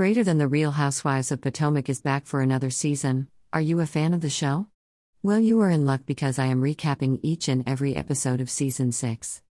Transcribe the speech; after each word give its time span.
Greater 0.00 0.24
Than 0.24 0.38
the 0.38 0.48
Real 0.48 0.70
Housewives 0.70 1.30
of 1.30 1.42
Potomac 1.42 1.90
is 1.90 2.00
back 2.00 2.24
for 2.24 2.40
another 2.40 2.70
season. 2.70 3.28
Are 3.52 3.60
you 3.60 3.80
a 3.80 3.86
fan 3.86 4.14
of 4.14 4.22
the 4.22 4.30
show? 4.30 4.66
Well, 5.22 5.38
you 5.38 5.60
are 5.60 5.68
in 5.68 5.84
luck 5.84 6.06
because 6.06 6.38
I 6.38 6.46
am 6.46 6.62
recapping 6.62 7.20
each 7.22 7.48
and 7.48 7.68
every 7.68 7.94
episode 7.94 8.40
of 8.40 8.48
season 8.48 8.92
6. 8.92 9.42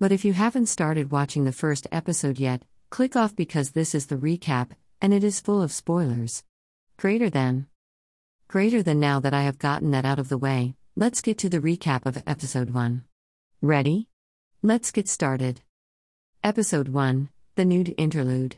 But 0.00 0.10
if 0.10 0.24
you 0.24 0.32
haven't 0.32 0.66
started 0.66 1.12
watching 1.12 1.44
the 1.44 1.52
first 1.52 1.86
episode 1.92 2.40
yet, 2.40 2.64
click 2.90 3.14
off 3.14 3.36
because 3.36 3.70
this 3.70 3.94
is 3.94 4.06
the 4.06 4.16
recap, 4.16 4.70
and 5.00 5.14
it 5.14 5.22
is 5.22 5.38
full 5.38 5.62
of 5.62 5.70
spoilers. 5.70 6.42
Greater 6.96 7.30
than. 7.30 7.68
Greater 8.48 8.82
than 8.82 8.98
now 8.98 9.20
that 9.20 9.34
I 9.34 9.42
have 9.42 9.60
gotten 9.60 9.92
that 9.92 10.04
out 10.04 10.18
of 10.18 10.28
the 10.28 10.36
way, 10.36 10.74
let's 10.96 11.20
get 11.20 11.38
to 11.38 11.48
the 11.48 11.60
recap 11.60 12.06
of 12.06 12.20
episode 12.26 12.70
1. 12.70 13.04
Ready? 13.60 14.08
Let's 14.62 14.90
get 14.90 15.06
started. 15.06 15.60
Episode 16.42 16.88
1 16.88 17.28
The 17.54 17.64
Nude 17.64 17.94
Interlude. 17.96 18.56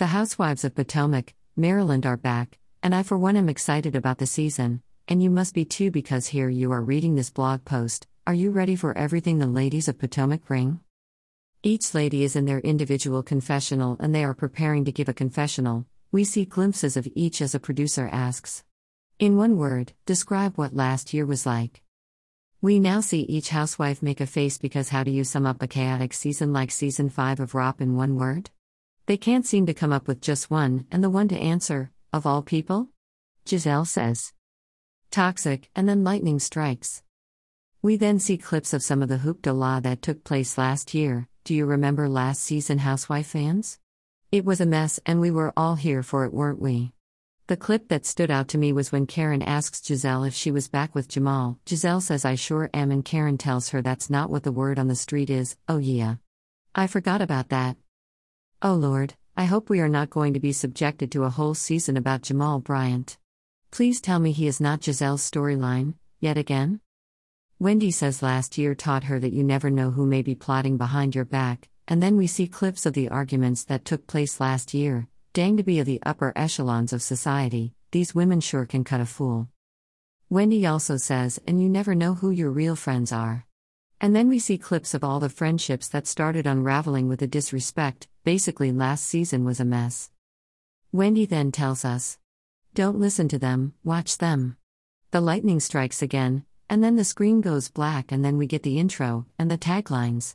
The 0.00 0.16
Housewives 0.16 0.64
of 0.64 0.74
Potomac, 0.74 1.34
Maryland 1.58 2.06
are 2.06 2.16
back, 2.16 2.58
and 2.82 2.94
I 2.94 3.02
for 3.02 3.18
one 3.18 3.36
am 3.36 3.50
excited 3.50 3.94
about 3.94 4.16
the 4.16 4.26
season, 4.26 4.82
and 5.06 5.22
you 5.22 5.28
must 5.28 5.52
be 5.52 5.66
too 5.66 5.90
because 5.90 6.28
here 6.28 6.48
you 6.48 6.72
are 6.72 6.80
reading 6.80 7.16
this 7.16 7.28
blog 7.28 7.66
post. 7.66 8.06
Are 8.26 8.32
you 8.32 8.50
ready 8.50 8.76
for 8.76 8.96
everything 8.96 9.36
the 9.36 9.46
ladies 9.46 9.88
of 9.88 9.98
Potomac 9.98 10.46
bring? 10.46 10.80
Each 11.62 11.92
lady 11.92 12.24
is 12.24 12.34
in 12.34 12.46
their 12.46 12.60
individual 12.60 13.22
confessional 13.22 13.98
and 14.00 14.14
they 14.14 14.24
are 14.24 14.32
preparing 14.32 14.86
to 14.86 14.90
give 14.90 15.10
a 15.10 15.12
confessional. 15.12 15.84
We 16.10 16.24
see 16.24 16.46
glimpses 16.46 16.96
of 16.96 17.06
each 17.14 17.42
as 17.42 17.54
a 17.54 17.60
producer 17.60 18.08
asks. 18.10 18.64
In 19.18 19.36
one 19.36 19.58
word, 19.58 19.92
describe 20.06 20.56
what 20.56 20.74
last 20.74 21.12
year 21.12 21.26
was 21.26 21.44
like. 21.44 21.82
We 22.62 22.80
now 22.80 23.02
see 23.02 23.20
each 23.20 23.50
housewife 23.50 24.02
make 24.02 24.22
a 24.22 24.26
face 24.26 24.56
because 24.56 24.88
how 24.88 25.04
do 25.04 25.10
you 25.10 25.24
sum 25.24 25.44
up 25.44 25.62
a 25.62 25.68
chaotic 25.68 26.14
season 26.14 26.54
like 26.54 26.70
season 26.70 27.10
5 27.10 27.40
of 27.40 27.52
ROP 27.52 27.82
in 27.82 27.96
one 27.96 28.16
word? 28.16 28.48
They 29.10 29.16
can't 29.16 29.44
seem 29.44 29.66
to 29.66 29.74
come 29.74 29.92
up 29.92 30.06
with 30.06 30.20
just 30.20 30.52
one, 30.52 30.86
and 30.92 31.02
the 31.02 31.10
one 31.10 31.26
to 31.26 31.36
answer, 31.36 31.90
of 32.12 32.26
all 32.26 32.42
people? 32.42 32.90
Gizelle 33.44 33.84
says. 33.84 34.32
Toxic, 35.10 35.68
and 35.74 35.88
then 35.88 36.04
lightning 36.04 36.38
strikes. 36.38 37.02
We 37.82 37.96
then 37.96 38.20
see 38.20 38.38
clips 38.38 38.72
of 38.72 38.84
some 38.84 39.02
of 39.02 39.08
the 39.08 39.16
hoopla 39.16 39.82
that 39.82 40.00
took 40.00 40.22
place 40.22 40.56
last 40.56 40.94
year. 40.94 41.26
Do 41.42 41.56
you 41.56 41.66
remember 41.66 42.08
last 42.08 42.40
season, 42.40 42.78
Housewife 42.78 43.26
fans? 43.26 43.80
It 44.30 44.44
was 44.44 44.60
a 44.60 44.64
mess, 44.64 45.00
and 45.04 45.20
we 45.20 45.32
were 45.32 45.52
all 45.56 45.74
here 45.74 46.04
for 46.04 46.24
it, 46.24 46.32
weren't 46.32 46.60
we? 46.60 46.92
The 47.48 47.56
clip 47.56 47.88
that 47.88 48.06
stood 48.06 48.30
out 48.30 48.46
to 48.50 48.58
me 48.58 48.72
was 48.72 48.92
when 48.92 49.08
Karen 49.08 49.42
asks 49.42 49.80
Gizelle 49.80 50.24
if 50.24 50.34
she 50.34 50.52
was 50.52 50.68
back 50.68 50.94
with 50.94 51.08
Jamal. 51.08 51.58
Gizelle 51.66 52.00
says, 52.00 52.24
I 52.24 52.36
sure 52.36 52.70
am, 52.72 52.92
and 52.92 53.04
Karen 53.04 53.38
tells 53.38 53.70
her 53.70 53.82
that's 53.82 54.08
not 54.08 54.30
what 54.30 54.44
the 54.44 54.52
word 54.52 54.78
on 54.78 54.86
the 54.86 54.94
street 54.94 55.30
is. 55.30 55.56
Oh, 55.68 55.78
yeah. 55.78 56.14
I 56.76 56.86
forgot 56.86 57.20
about 57.20 57.48
that. 57.48 57.76
Oh 58.62 58.74
Lord, 58.74 59.14
I 59.38 59.46
hope 59.46 59.70
we 59.70 59.80
are 59.80 59.88
not 59.88 60.10
going 60.10 60.34
to 60.34 60.40
be 60.40 60.52
subjected 60.52 61.10
to 61.12 61.24
a 61.24 61.30
whole 61.30 61.54
season 61.54 61.96
about 61.96 62.20
Jamal 62.20 62.60
Bryant. 62.60 63.16
Please 63.70 64.02
tell 64.02 64.18
me 64.18 64.32
he 64.32 64.46
is 64.46 64.60
not 64.60 64.82
Gizelle's 64.82 65.22
storyline, 65.22 65.94
yet 66.20 66.36
again? 66.36 66.82
Wendy 67.58 67.90
says 67.90 68.22
last 68.22 68.58
year 68.58 68.74
taught 68.74 69.04
her 69.04 69.18
that 69.18 69.32
you 69.32 69.42
never 69.42 69.70
know 69.70 69.92
who 69.92 70.04
may 70.04 70.20
be 70.20 70.34
plotting 70.34 70.76
behind 70.76 71.14
your 71.14 71.24
back, 71.24 71.70
and 71.88 72.02
then 72.02 72.18
we 72.18 72.26
see 72.26 72.46
clips 72.46 72.84
of 72.84 72.92
the 72.92 73.08
arguments 73.08 73.64
that 73.64 73.86
took 73.86 74.06
place 74.06 74.40
last 74.40 74.74
year. 74.74 75.08
Dang 75.32 75.56
to 75.56 75.62
be 75.62 75.78
of 75.78 75.86
the 75.86 76.02
upper 76.04 76.34
echelons 76.36 76.92
of 76.92 77.00
society, 77.00 77.72
these 77.92 78.14
women 78.14 78.40
sure 78.40 78.66
can 78.66 78.84
cut 78.84 79.00
a 79.00 79.06
fool. 79.06 79.48
Wendy 80.28 80.66
also 80.66 80.98
says, 80.98 81.40
and 81.46 81.62
you 81.62 81.70
never 81.70 81.94
know 81.94 82.12
who 82.12 82.30
your 82.30 82.50
real 82.50 82.76
friends 82.76 83.10
are. 83.10 83.46
And 84.00 84.16
then 84.16 84.28
we 84.28 84.38
see 84.38 84.56
clips 84.56 84.94
of 84.94 85.04
all 85.04 85.20
the 85.20 85.28
friendships 85.28 85.86
that 85.88 86.06
started 86.06 86.46
unraveling 86.46 87.06
with 87.06 87.20
the 87.20 87.26
disrespect, 87.26 88.08
basically, 88.24 88.72
last 88.72 89.04
season 89.04 89.44
was 89.44 89.60
a 89.60 89.64
mess. 89.64 90.10
Wendy 90.90 91.26
then 91.26 91.52
tells 91.52 91.84
us 91.84 92.18
Don't 92.72 92.98
listen 92.98 93.28
to 93.28 93.38
them, 93.38 93.74
watch 93.84 94.16
them. 94.16 94.56
The 95.10 95.20
lightning 95.20 95.60
strikes 95.60 96.00
again, 96.00 96.44
and 96.70 96.82
then 96.82 96.96
the 96.96 97.04
screen 97.04 97.40
goes 97.42 97.68
black, 97.68 98.10
and 98.10 98.24
then 98.24 98.38
we 98.38 98.46
get 98.46 98.62
the 98.62 98.78
intro 98.78 99.26
and 99.38 99.50
the 99.50 99.58
taglines. 99.58 100.34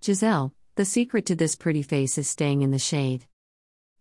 Gizelle, 0.00 0.52
the 0.76 0.84
secret 0.84 1.26
to 1.26 1.34
this 1.34 1.56
pretty 1.56 1.82
face 1.82 2.18
is 2.18 2.28
staying 2.28 2.62
in 2.62 2.70
the 2.70 2.78
shade. 2.78 3.26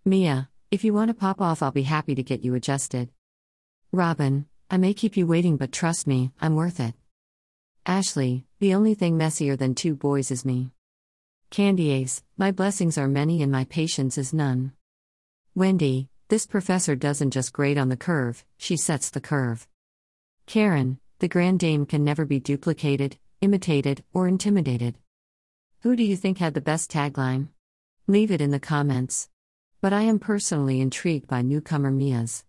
Mia, 0.03 0.50
if 0.69 0.84
you 0.84 0.94
want 0.94 1.07
to 1.07 1.13
pop 1.13 1.41
off, 1.41 1.63
I'll 1.63 1.72
be 1.72 1.84
happy 1.84 2.13
to 2.13 2.24
get 2.24 2.44
you 2.44 2.53
adjusted. 2.53 3.09
Robyn, 3.91 4.45
I 4.69 4.78
may 4.78 4.94
keep 4.94 5.18
you 5.18 5.25
waiting, 5.25 5.57
but 5.57 5.72
trust 5.72 6.06
me, 6.06 6.31
I'm 6.40 6.56
worth 6.56 6.79
it. 6.79 6.94
Ashley, 7.88 8.46
the 8.59 8.73
only 8.73 8.96
thing 8.96 9.16
messier 9.16 9.56
than 9.56 9.75
two 9.75 9.94
boys 9.94 10.31
is 10.31 10.44
me. 10.44 10.72
Candiace, 11.51 12.23
my 12.35 12.51
blessings 12.51 12.97
are 12.97 13.07
many 13.07 13.44
and 13.44 13.51
my 13.51 13.66
patience 13.66 14.18
is 14.18 14.34
none. 14.34 14.72
Wendy, 15.53 16.09
this 16.28 16.47
professor 16.47 16.95
doesn't 16.95 17.29
just 17.29 17.53
grade 17.53 17.78
on 17.78 17.90
the 17.90 17.95
curve, 17.95 18.44
she 18.57 18.75
sets 18.75 19.12
the 19.12 19.22
curve. 19.22 19.68
Karen, 20.47 20.97
the 21.19 21.28
grand 21.28 21.59
dame 21.59 21.85
can 21.85 22.03
never 22.03 22.25
be 22.25 22.40
duplicated, 22.40 23.18
imitated, 23.41 24.03
or 24.13 24.28
intimidated. 24.28 24.95
Who 25.81 25.95
do 25.95 26.03
you 26.03 26.16
think 26.16 26.40
had 26.40 26.56
the 26.56 26.62
best 26.62 26.90
tagline? 26.90 27.50
Leave 28.07 28.31
it 28.31 28.41
in 28.41 28.50
the 28.50 28.59
comments. 28.59 29.29
But 29.79 29.94
I 29.94 30.01
am 30.01 30.18
personally 30.18 30.81
intrigued 30.81 31.28
by 31.28 31.44
newcomer 31.44 31.91
Mia's. 31.91 32.45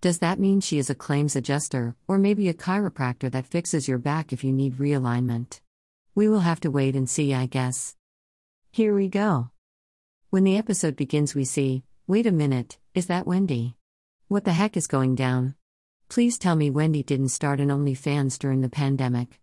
Does 0.00 0.18
that 0.18 0.38
mean 0.38 0.60
she 0.60 0.78
is 0.78 0.90
a 0.90 0.94
claims 0.94 1.34
adjuster, 1.34 1.96
or 2.06 2.18
maybe 2.18 2.48
a 2.48 2.54
chiropractor 2.54 3.28
that 3.32 3.46
fixes 3.46 3.88
your 3.88 3.98
back 3.98 4.32
if 4.32 4.44
you 4.44 4.52
need 4.52 4.78
realignment? 4.78 5.60
We 6.14 6.28
will 6.28 6.40
have 6.40 6.60
to 6.60 6.70
wait 6.70 6.94
and 6.94 7.10
see, 7.10 7.34
I 7.34 7.46
guess. 7.46 7.96
Here 8.70 8.94
we 8.94 9.08
go. 9.08 9.50
When 10.30 10.44
the 10.44 10.56
episode 10.56 10.94
begins, 10.94 11.34
we 11.34 11.44
see 11.44 11.82
wait 12.06 12.26
a 12.26 12.32
minute, 12.32 12.78
is 12.94 13.06
that 13.06 13.26
Wendy? 13.26 13.74
What 14.28 14.44
the 14.44 14.52
heck 14.52 14.76
is 14.76 14.86
going 14.86 15.16
down? 15.16 15.56
Please 16.08 16.38
tell 16.38 16.54
me 16.54 16.70
Wendy 16.70 17.02
didn't 17.02 17.30
start 17.30 17.58
an 17.58 17.68
OnlyFans 17.68 18.38
during 18.38 18.60
the 18.60 18.68
pandemic. 18.68 19.40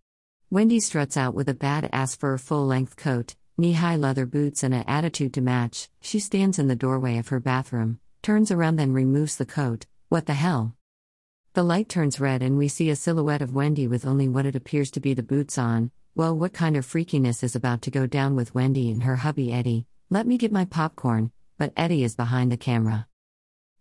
Wendy 0.50 0.80
struts 0.80 1.18
out 1.18 1.34
with 1.34 1.50
a 1.50 1.54
badass 1.54 2.18
fur 2.18 2.38
full 2.38 2.66
length 2.66 2.96
coat, 2.96 3.36
knee 3.58 3.74
high 3.74 3.98
leather 3.98 4.26
boots, 4.26 4.64
and 4.64 4.74
an 4.74 4.86
attitude 4.88 5.34
to 5.34 5.42
match. 5.42 5.90
She 6.00 6.20
stands 6.20 6.60
in 6.60 6.70
the 6.70 6.78
doorway 6.78 7.18
of 7.18 7.28
her 7.28 7.42
bathroom, 7.42 8.00
turns 8.22 8.52
around, 8.52 8.78
then 8.78 8.94
removes 8.94 9.36
the 9.36 9.46
coat, 9.46 9.86
what 10.10 10.28
the 10.28 10.34
hell? 10.34 10.76
The 11.54 11.64
light 11.64 11.90
turns 11.90 12.20
red 12.20 12.44
and 12.44 12.58
we 12.58 12.68
see 12.68 12.90
a 12.90 12.96
silhouette 12.96 13.42
of 13.42 13.56
Wendy 13.56 13.88
with 13.88 14.06
only 14.06 14.28
what 14.28 14.46
it 14.46 14.56
appears 14.56 14.92
to 14.92 15.00
be 15.00 15.14
the 15.14 15.24
boots 15.24 15.58
on. 15.58 15.90
Well, 16.14 16.38
what 16.38 16.54
kind 16.54 16.78
of 16.78 16.86
freakiness 16.86 17.44
is 17.44 17.56
about 17.56 17.82
to 17.84 17.92
go 17.92 18.06
down 18.06 18.36
with 18.36 18.54
Wendy 18.54 18.92
and 18.92 19.04
her 19.04 19.16
hubby 19.16 19.52
Eddie? 19.52 19.88
Let 20.10 20.28
me 20.28 20.38
get 20.38 20.52
my 20.52 20.66
popcorn, 20.66 21.32
but 21.58 21.74
Eddie 21.76 22.04
is 22.04 22.16
behind 22.16 22.52
the 22.52 22.58
camera. 22.58 23.08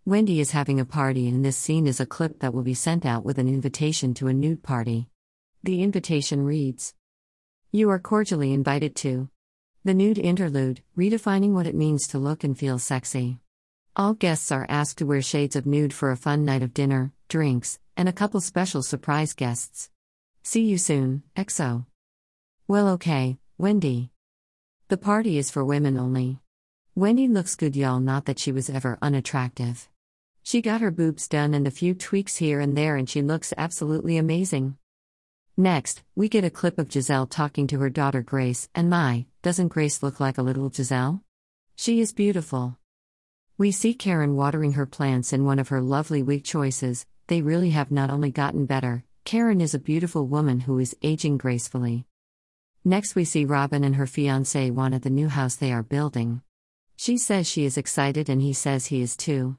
Wendy 0.07 0.41
is 0.41 0.53
having 0.53 0.81
a 0.81 0.85
party, 0.85 1.29
and 1.29 1.45
this 1.45 1.57
scene 1.57 1.87
is 1.87 2.01
a 2.01 2.07
clip 2.07 2.41
that 2.41 2.55
will 2.55 2.63
be 2.63 2.75
sent 2.75 3.05
out 3.05 3.25
with 3.25 3.39
an 3.39 3.49
invitation 3.49 4.15
to 4.15 4.29
a 4.29 4.35
nude 4.35 4.63
party. 4.63 5.09
The 5.63 5.83
invitation 5.83 6.45
reads 6.45 6.95
You 7.71 7.91
are 7.91 7.99
cordially 7.99 8.53
invited 8.53 8.97
to 8.97 9.29
the 9.85 9.95
nude 9.95 10.19
interlude, 10.19 10.83
redefining 10.97 11.53
what 11.53 11.67
it 11.67 11.75
means 11.75 12.09
to 12.09 12.19
look 12.19 12.45
and 12.45 12.59
feel 12.59 12.79
sexy. 12.79 13.41
All 13.97 14.15
guests 14.15 14.51
are 14.51 14.67
asked 14.69 14.99
to 14.99 15.07
wear 15.07 15.23
shades 15.23 15.55
of 15.55 15.67
nude 15.67 15.93
for 15.93 16.11
a 16.11 16.17
fun 16.17 16.45
night 16.45 16.65
of 16.65 16.75
dinner, 16.75 17.13
drinks, 17.29 17.79
and 17.97 18.09
a 18.09 18.13
couple 18.13 18.41
special 18.41 18.83
surprise 18.83 19.35
guests. 19.35 19.89
See 20.43 20.63
you 20.63 20.79
soon, 20.79 21.23
XO. 21.37 21.87
Well, 22.67 22.89
okay, 22.89 23.39
Wendy. 23.57 24.11
The 24.89 24.97
party 24.97 25.39
is 25.39 25.53
for 25.53 25.65
women 25.65 25.97
only. 25.97 26.41
Wendy 26.97 27.29
looks 27.29 27.55
good, 27.55 27.77
y'all, 27.77 28.01
not 28.01 28.25
that 28.25 28.41
she 28.41 28.51
was 28.51 28.69
ever 28.69 28.99
unattractive. 29.01 29.89
She 30.43 30.61
got 30.61 30.81
her 30.81 30.91
boobs 30.91 31.29
done 31.29 31.55
and 31.55 31.69
a 31.69 31.71
few 31.71 31.95
tweaks 31.95 32.35
here 32.37 32.59
and 32.59 32.77
there, 32.77 32.97
and 32.97 33.09
she 33.09 33.23
looks 33.23 33.55
absolutely 33.57 34.17
amazing. 34.17 34.77
Next, 35.57 36.03
we 36.17 36.29
get 36.29 36.45
a 36.45 36.51
clip 36.51 36.81
of 36.81 36.89
Gizelle 36.89 37.31
talking 37.31 37.69
to 37.69 37.79
her 37.79 37.91
daughter 37.91 38.23
Grace, 38.23 38.69
and 38.75 38.91
my, 38.91 39.27
doesn't 39.43 39.69
Grace 39.69 40.03
look 40.03 40.19
like 40.19 40.37
a 40.37 40.43
little 40.43 40.69
Gizelle? 40.69 41.21
She 41.77 42.01
is 42.01 42.13
beautiful. 42.13 42.77
We 43.57 43.71
see 43.71 43.95
Karen 43.95 44.35
watering 44.35 44.73
her 44.73 44.85
plants 44.85 45.33
in 45.33 45.45
one 45.45 45.61
of 45.61 45.69
her 45.69 45.81
lovely 45.81 46.25
wig 46.25 46.43
choices. 46.43 47.07
They 47.29 47.41
really 47.41 47.71
have 47.71 47.93
not 47.93 48.11
only 48.11 48.33
gotten 48.33 48.67
better, 48.67 49.05
Karen 49.25 49.61
is 49.61 49.75
a 49.75 49.79
beautiful 49.79 50.27
woman 50.27 50.59
who 50.59 50.81
is 50.81 50.97
aging 51.03 51.39
gracefully. 51.39 52.05
Next, 52.85 53.15
we 53.15 53.25
see 53.25 53.45
Robyn 53.45 53.85
and 53.85 53.95
her 53.95 54.09
fiance 54.09 54.73
Juan 54.73 54.93
at 54.93 55.03
the 55.03 55.11
new 55.11 55.29
house 55.29 55.55
they 55.55 55.73
are 55.73 55.85
building. 55.85 56.43
She 56.97 57.17
says 57.17 57.49
she 57.49 57.65
is 57.65 57.79
excited 57.79 58.29
and 58.29 58.43
he 58.43 58.53
says 58.53 58.87
he 58.87 59.01
is 59.01 59.17
too. 59.17 59.57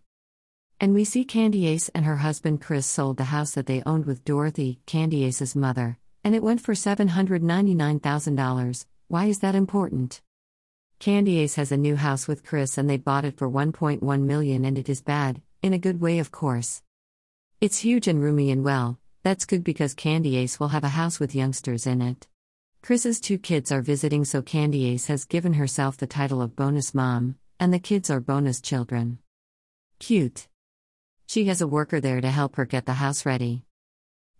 And 0.77 0.93
we 0.93 1.05
see 1.05 1.23
Candiace 1.23 1.89
and 1.95 2.03
her 2.03 2.17
husband 2.17 2.59
Chris 2.59 2.85
sold 2.85 3.15
the 3.15 3.23
house 3.23 3.51
that 3.51 3.65
they 3.65 3.81
owned 3.85 4.05
with 4.05 4.25
Dorothy, 4.25 4.81
Candiace's 4.85 5.55
mother, 5.55 5.99
and 6.21 6.35
it 6.35 6.43
went 6.43 6.59
for 6.59 6.73
$799,000. 6.73 8.85
Why 9.07 9.27
is 9.27 9.39
that 9.39 9.55
important? 9.55 10.21
Candiace 10.99 11.55
has 11.55 11.71
a 11.71 11.77
new 11.77 11.95
house 11.95 12.27
with 12.27 12.45
Chris 12.45 12.77
and 12.77 12.89
they 12.89 12.97
bought 12.97 13.25
it 13.25 13.37
for 13.37 13.49
1.1 13.49 14.21
million 14.21 14.65
and 14.65 14.77
it 14.77 14.89
is 14.89 15.01
bad, 15.01 15.41
in 15.61 15.73
a 15.73 15.77
good 15.77 15.99
way 16.01 16.19
of 16.19 16.31
course. 16.31 16.81
It's 17.61 17.79
huge 17.79 18.07
and 18.07 18.21
roomy 18.21 18.49
and 18.51 18.63
well, 18.63 18.97
that's 19.23 19.45
good 19.45 19.63
because 19.63 19.93
Candiace 19.93 20.59
will 20.59 20.69
have 20.69 20.83
a 20.83 20.89
house 20.89 21.19
with 21.19 21.35
youngsters 21.35 21.85
in 21.85 22.01
it. 22.01 22.27
Chris's 22.81 23.19
two 23.19 23.37
kids 23.37 23.71
are 23.71 23.81
visiting 23.81 24.25
so 24.25 24.41
Candiace 24.41 25.07
has 25.07 25.25
given 25.25 25.53
herself 25.53 25.97
the 25.97 26.07
title 26.07 26.41
of 26.41 26.55
bonus 26.55 26.93
mom, 26.93 27.35
and 27.59 27.73
the 27.73 27.79
kids 27.79 28.09
are 28.09 28.19
bonus 28.19 28.61
children. 28.61 29.17
Cute. 29.99 30.47
She 31.25 31.45
has 31.45 31.61
a 31.61 31.67
worker 31.67 31.99
there 31.99 32.21
to 32.21 32.29
help 32.29 32.55
her 32.57 32.65
get 32.65 32.85
the 32.85 32.93
house 32.93 33.25
ready. 33.25 33.63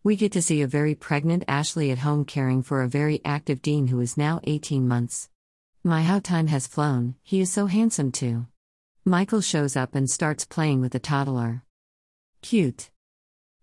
We 0.04 0.16
get 0.16 0.32
to 0.34 0.42
see 0.42 0.62
a 0.62 0.68
very 0.68 0.94
pregnant 0.94 1.46
Ashley 1.48 1.90
at 1.90 2.00
home 2.00 2.26
caring 2.26 2.62
for 2.62 2.84
a 2.84 2.88
very 2.88 3.22
active 3.26 3.64
Dean 3.64 3.88
who 3.88 4.00
is 4.00 4.18
now 4.18 4.40
18 4.44 4.88
months. 4.88 5.30
My, 5.88 6.02
how 6.02 6.18
time 6.18 6.48
has 6.48 6.66
flown, 6.66 7.14
he 7.22 7.42
is 7.42 7.52
so 7.52 7.68
handsome 7.68 8.12
too. 8.12 8.48
Michael 9.06 9.42
shows 9.42 9.76
up 9.76 9.94
and 9.94 10.10
starts 10.10 10.44
playing 10.44 10.82
with 10.82 10.94
the 10.94 11.00
toddler. 11.00 11.62
Cute. 12.42 12.90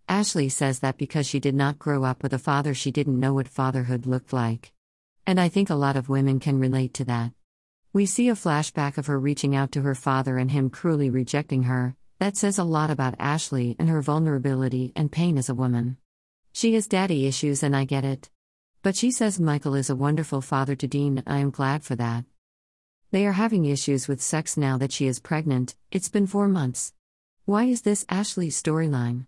Ashley 0.09 0.49
says 0.49 0.79
that 0.79 0.99
because 0.99 1.27
she 1.27 1.41
did 1.41 1.57
not 1.57 1.81
grow 1.81 2.05
up 2.05 2.23
with 2.23 2.33
a 2.33 2.39
father, 2.39 2.75
she 2.75 2.93
didn't 2.93 3.19
know 3.19 3.35
what 3.35 3.49
fatherhood 3.49 4.07
looked 4.07 4.33
like. 4.33 4.73
And 5.27 5.41
I 5.41 5.49
think 5.49 5.69
a 5.69 5.75
lot 5.75 5.97
of 5.97 6.09
women 6.09 6.39
can 6.39 6.61
relate 6.61 6.95
to 6.95 7.05
that. 7.07 7.33
We 7.93 8.07
see 8.07 8.29
a 8.29 8.35
flashback 8.35 8.99
of 8.99 9.07
her 9.07 9.19
reaching 9.19 9.57
out 9.57 9.73
to 9.73 9.83
her 9.83 9.97
father 9.97 10.39
and 10.39 10.49
him 10.49 10.71
cruelly 10.71 11.11
rejecting 11.11 11.65
her. 11.65 11.97
That 12.21 12.37
says 12.37 12.57
a 12.57 12.63
lot 12.63 12.91
about 12.91 13.17
Ashley 13.19 13.75
and 13.81 13.89
her 13.89 14.01
vulnerability 14.01 14.93
and 14.95 15.11
pain 15.11 15.37
as 15.37 15.49
a 15.49 15.57
woman. 15.57 15.97
She 16.53 16.75
has 16.75 16.87
daddy 16.87 17.27
issues, 17.27 17.65
and 17.65 17.75
I 17.75 17.85
get 17.85 18.05
it. 18.05 18.31
But 18.83 18.97
she 18.97 19.13
says 19.13 19.39
Michael 19.39 19.77
is 19.77 19.91
a 19.91 19.95
wonderful 19.95 20.41
father 20.41 20.75
to 20.75 20.89
Dean, 20.89 21.23
I 21.25 21.39
am 21.39 21.51
glad 21.51 21.85
for 21.85 21.95
that. 21.95 22.25
They 23.13 23.25
are 23.27 23.33
having 23.33 23.65
issues 23.65 24.09
with 24.09 24.21
sex 24.21 24.57
now 24.57 24.77
that 24.79 24.91
she 24.91 25.07
is 25.07 25.21
pregnant, 25.21 25.77
it's 25.93 26.09
been 26.09 26.27
four 26.27 26.49
months. 26.49 26.93
Why 27.45 27.65
is 27.65 27.83
this 27.83 28.05
Ashley's 28.09 28.61
storyline? 28.61 29.27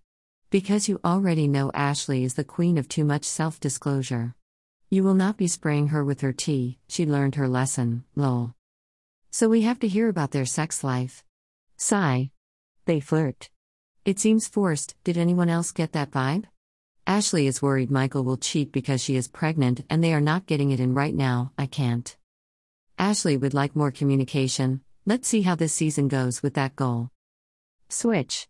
Because 0.51 0.89
you 0.89 0.99
already 1.05 1.47
know 1.47 1.71
Ashley 1.73 2.25
is 2.25 2.35
the 2.35 2.43
queen 2.43 2.79
of 2.79 2.89
too 2.89 3.05
much 3.05 3.25
self 3.25 3.61
disclosure. 3.61 4.35
You 4.91 5.05
will 5.05 5.15
not 5.15 5.37
be 5.37 5.47
spraying 5.47 5.89
her 5.89 6.05
with 6.05 6.21
her 6.23 6.33
tea, 6.33 6.79
she 6.89 7.07
learned 7.07 7.37
her 7.37 7.49
lesson, 7.49 8.03
lol. 8.17 8.55
So 9.31 9.49
we 9.49 9.63
have 9.63 9.79
to 9.81 9.89
hear 9.89 10.09
about 10.09 10.33
their 10.33 10.47
sex 10.47 10.83
life. 10.83 11.23
Sigh. 11.77 12.31
They 12.87 12.99
flirt. 12.99 13.51
It 14.05 14.19
seems 14.19 14.49
forced, 14.49 14.97
did 15.05 15.17
anyone 15.17 15.49
else 15.49 15.71
get 15.71 15.93
that 15.93 16.11
vibe? 16.11 16.45
Ashley 17.07 17.47
is 17.47 17.61
worried 17.61 17.91
Michael 17.91 18.25
will 18.25 18.39
cheat 18.39 18.73
because 18.73 19.03
she 19.03 19.15
is 19.15 19.29
pregnant 19.29 19.85
and 19.91 20.03
they 20.03 20.15
are 20.15 20.23
not 20.23 20.47
getting 20.47 20.71
it 20.71 20.81
in 20.81 20.95
right 20.95 21.15
now, 21.15 21.53
I 21.59 21.67
can't. 21.67 22.17
Ashley 22.99 23.37
would 23.37 23.53
like 23.53 23.77
more 23.77 23.91
communication, 23.91 24.81
let's 25.05 25.29
see 25.29 25.43
how 25.43 25.55
this 25.55 25.75
season 25.75 26.09
goes 26.09 26.43
with 26.43 26.55
that 26.55 26.77
goal. 26.77 27.11
Switch. 27.91 28.49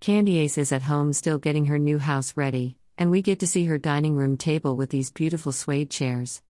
Candiace 0.00 0.58
is 0.58 0.72
at 0.72 0.82
home 0.82 1.14
still 1.14 1.38
getting 1.38 1.66
her 1.66 1.78
new 1.78 1.98
house 1.98 2.36
ready, 2.36 2.76
and 2.98 3.10
we 3.10 3.22
get 3.22 3.40
to 3.40 3.46
see 3.46 3.64
her 3.64 3.78
dining 3.78 4.14
room 4.14 4.36
table 4.36 4.76
with 4.76 4.90
these 4.90 5.10
beautiful 5.10 5.52
suede 5.52 5.90
chairs. 5.90 6.42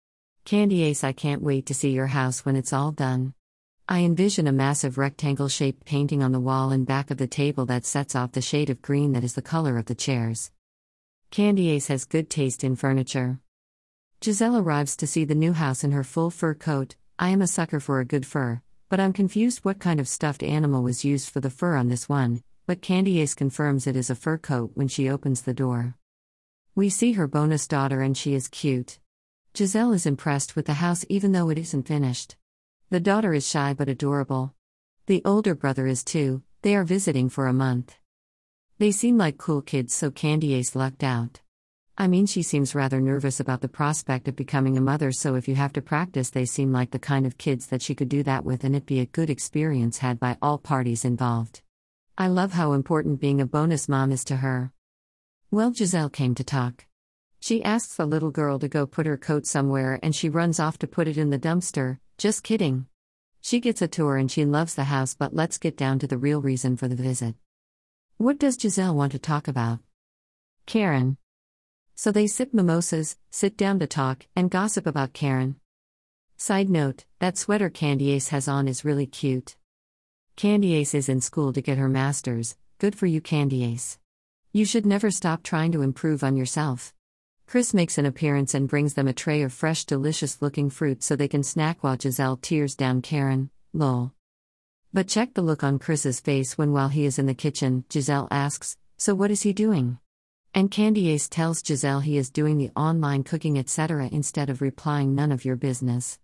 Candiace, 0.46 1.04
I 1.04 1.12
can't 1.12 1.44
wait 1.44 1.68
to 1.68 1.76
see 1.76 1.92
your 1.92 2.08
house 2.08 2.44
when 2.44 2.56
it's 2.56 2.74
all 2.74 2.92
done. 2.92 3.36
I 3.88 4.00
envision 4.00 4.48
a 4.48 4.52
massive 4.52 4.98
rectangle 4.98 5.48
shaped 5.48 5.86
painting 5.86 6.24
on 6.24 6.32
the 6.32 6.40
wall 6.40 6.72
and 6.72 6.88
back 6.88 7.12
of 7.12 7.18
the 7.18 7.28
table 7.28 7.68
that 7.68 7.86
sets 7.86 8.16
off 8.16 8.32
the 8.32 8.42
shade 8.42 8.72
of 8.72 8.82
green 8.82 9.14
that 9.14 9.24
is 9.24 9.36
the 9.36 9.44
color 9.44 9.78
of 9.78 9.86
the 9.86 9.96
chairs. 9.96 10.52
Candiace 11.32 11.90
has 11.90 12.06
good 12.06 12.28
taste 12.28 12.64
in 12.64 12.76
furniture. 12.76 13.40
Gizelle 14.20 14.58
arrives 14.60 14.96
to 14.96 15.06
see 15.06 15.26
the 15.26 15.36
new 15.36 15.54
house 15.54 15.84
in 15.84 15.92
her 15.92 16.04
full 16.04 16.32
fur 16.32 16.56
coat. 16.56 16.96
I 17.20 17.30
am 17.30 17.44
a 17.44 17.48
sucker 17.48 17.80
for 17.80 18.00
a 18.00 18.06
good 18.06 18.26
fur, 18.26 18.62
but 18.90 19.00
I'm 19.00 19.14
confused 19.14 19.60
what 19.60 19.80
kind 19.80 20.00
of 20.00 20.08
stuffed 20.08 20.42
animal 20.42 20.82
was 20.82 21.06
used 21.06 21.30
for 21.30 21.40
the 21.40 21.52
fur 21.52 21.76
on 21.76 21.88
this 21.88 22.10
one, 22.10 22.42
but 22.66 22.82
Candiace 22.82 23.36
confirms 23.36 23.86
it 23.86 23.96
is 23.96 24.10
a 24.10 24.16
fur 24.16 24.40
coat 24.40 24.72
when 24.74 24.88
she 24.88 25.08
opens 25.08 25.44
the 25.44 25.54
door. 25.54 25.94
We 26.74 26.90
see 26.90 27.12
her 27.12 27.28
bonus 27.28 27.68
daughter 27.68 28.02
and 28.02 28.18
she 28.18 28.34
is 28.34 28.48
cute. 28.48 28.98
Gizelle 29.54 29.94
is 29.94 30.08
impressed 30.08 30.56
with 30.56 30.66
the 30.66 30.82
house 30.82 31.06
even 31.10 31.32
though 31.32 31.52
it 31.52 31.60
isn't 31.60 31.88
finished. 31.88 32.38
The 32.90 33.00
daughter 33.00 33.36
is 33.36 33.48
shy 33.48 33.76
but 33.76 33.88
adorable. 33.88 34.56
The 35.06 35.22
older 35.24 35.54
brother 35.54 35.86
is 35.86 36.04
too, 36.04 36.42
they 36.64 36.76
are 36.76 36.84
visiting 36.84 37.30
for 37.30 37.46
a 37.46 37.54
month. 37.54 38.00
They 38.80 38.92
seem 38.92 39.18
like 39.18 39.38
cool 39.38 39.62
kids, 39.62 39.94
so 39.94 40.10
Candiace 40.10 40.74
lucked 40.74 41.04
out. 41.04 41.42
I 41.98 42.08
mean, 42.08 42.26
she 42.26 42.42
seems 42.42 42.74
rather 42.74 43.02
nervous 43.02 43.42
about 43.42 43.60
the 43.60 43.68
prospect 43.68 44.30
of 44.30 44.38
becoming 44.38 44.78
a 44.78 44.82
mother, 44.82 45.12
so 45.12 45.36
if 45.36 45.50
you 45.50 45.56
have 45.56 45.74
to 45.74 45.82
practice, 45.82 46.30
they 46.30 46.46
seem 46.46 46.72
like 46.72 46.92
the 46.92 46.98
kind 46.98 47.26
of 47.26 47.38
kids 47.38 47.68
that 47.68 47.82
she 47.82 47.94
could 47.94 48.08
do 48.08 48.24
that 48.24 48.46
with 48.46 48.64
and 48.64 48.74
it'd 48.74 48.86
be 48.86 49.02
a 49.02 49.06
good 49.06 49.30
experience 49.30 49.98
had 49.98 50.18
by 50.18 50.38
all 50.42 50.58
parties 50.58 51.04
involved. 51.04 51.62
I 52.18 52.28
love 52.28 52.54
how 52.54 52.72
important 52.72 53.20
being 53.20 53.42
a 53.42 53.46
bonus 53.46 53.90
mom 53.90 54.14
is 54.14 54.24
to 54.24 54.38
her. 54.38 54.72
Well, 55.52 55.72
Gizelle 55.72 56.10
came 56.10 56.34
to 56.36 56.46
talk. 56.46 56.86
She 57.42 57.62
asks 57.62 57.98
the 57.98 58.06
little 58.06 58.32
girl 58.32 58.60
to 58.60 58.70
go 58.70 58.86
put 58.86 59.08
her 59.08 59.18
coat 59.18 59.46
somewhere 59.46 60.00
and 60.02 60.16
she 60.16 60.30
runs 60.30 60.58
off 60.58 60.80
to 60.80 60.88
put 60.88 61.10
it 61.10 61.18
in 61.18 61.32
the 61.32 61.40
dumpster. 61.40 62.00
Just 62.18 62.44
kidding. 62.44 62.86
She 63.42 63.60
gets 63.60 63.82
a 63.82 63.90
tour 63.90 64.16
and 64.16 64.32
she 64.32 64.46
loves 64.46 64.76
the 64.76 64.86
house, 64.86 65.16
but 65.16 65.36
let's 65.36 65.58
get 65.58 65.76
down 65.76 66.00
to 66.00 66.08
the 66.08 66.18
real 66.18 66.42
reason 66.42 66.78
for 66.78 66.88
the 66.88 66.96
visit. 66.96 67.36
What 68.22 68.38
does 68.38 68.58
Gizelle 68.58 68.96
want 68.96 69.14
to 69.14 69.18
talk 69.18 69.48
about? 69.48 69.80
Karen. 70.66 71.16
So 71.96 72.12
they 72.12 72.28
sip 72.28 72.54
mimosas, 72.54 73.16
sit 73.30 73.56
down 73.56 73.80
to 73.80 73.88
talk, 73.88 74.28
and 74.36 74.52
gossip 74.52 74.86
about 74.86 75.14
Karen. 75.14 75.56
Side 76.36 76.70
note 76.70 77.06
that 77.20 77.38
sweater 77.38 77.70
Candiace 77.70 78.28
has 78.28 78.50
on 78.50 78.68
is 78.68 78.84
really 78.84 79.06
cute. 79.06 79.56
Candiace 80.36 80.94
is 80.94 81.08
in 81.08 81.22
school 81.22 81.54
to 81.54 81.62
get 81.62 81.78
her 81.78 81.88
master's, 81.88 82.58
good 82.78 82.94
for 82.94 83.06
you, 83.06 83.22
Candiace. 83.22 83.98
You 84.52 84.66
should 84.66 84.86
never 84.86 85.12
stop 85.12 85.42
trying 85.42 85.72
to 85.72 85.82
improve 85.82 86.22
on 86.22 86.36
yourself. 86.36 86.94
Chris 87.48 87.74
makes 87.74 87.98
an 87.98 88.06
appearance 88.06 88.54
and 88.54 88.68
brings 88.68 88.96
them 88.96 89.08
a 89.08 89.14
tray 89.14 89.44
of 89.44 89.54
fresh, 89.54 89.86
delicious 89.86 90.42
looking 90.42 90.70
fruit 90.70 91.04
so 91.04 91.16
they 91.16 91.30
can 91.30 91.42
snack 91.42 91.86
while 91.86 91.96
Gizelle 91.96 92.42
tears 92.42 92.76
down 92.76 93.02
Karen. 93.02 93.50
Lol. 93.72 94.12
But 94.92 95.08
check 95.08 95.36
the 95.36 95.44
look 95.44 95.64
on 95.64 95.78
Chris's 95.78 96.20
face 96.20 96.58
when, 96.58 96.72
while 96.72 96.90
he 96.90 97.06
is 97.06 97.20
in 97.20 97.28
the 97.28 97.36
kitchen, 97.36 97.86
Gizelle 97.90 98.28
asks, 98.32 98.76
So 98.98 99.14
what 99.14 99.30
is 99.30 99.44
he 99.44 99.54
doing? 99.54 100.00
And 100.56 100.72
Candiace 100.72 101.30
tells 101.30 101.62
Gizelle 101.62 102.02
he 102.02 102.18
is 102.18 102.32
doing 102.32 102.58
the 102.58 102.72
online 102.76 103.24
cooking, 103.24 103.60
etc., 103.60 104.10
instead 104.12 104.50
of 104.50 104.64
replying, 104.64 105.14
None 105.14 105.32
of 105.32 105.46
your 105.46 105.56
business. 105.56 106.18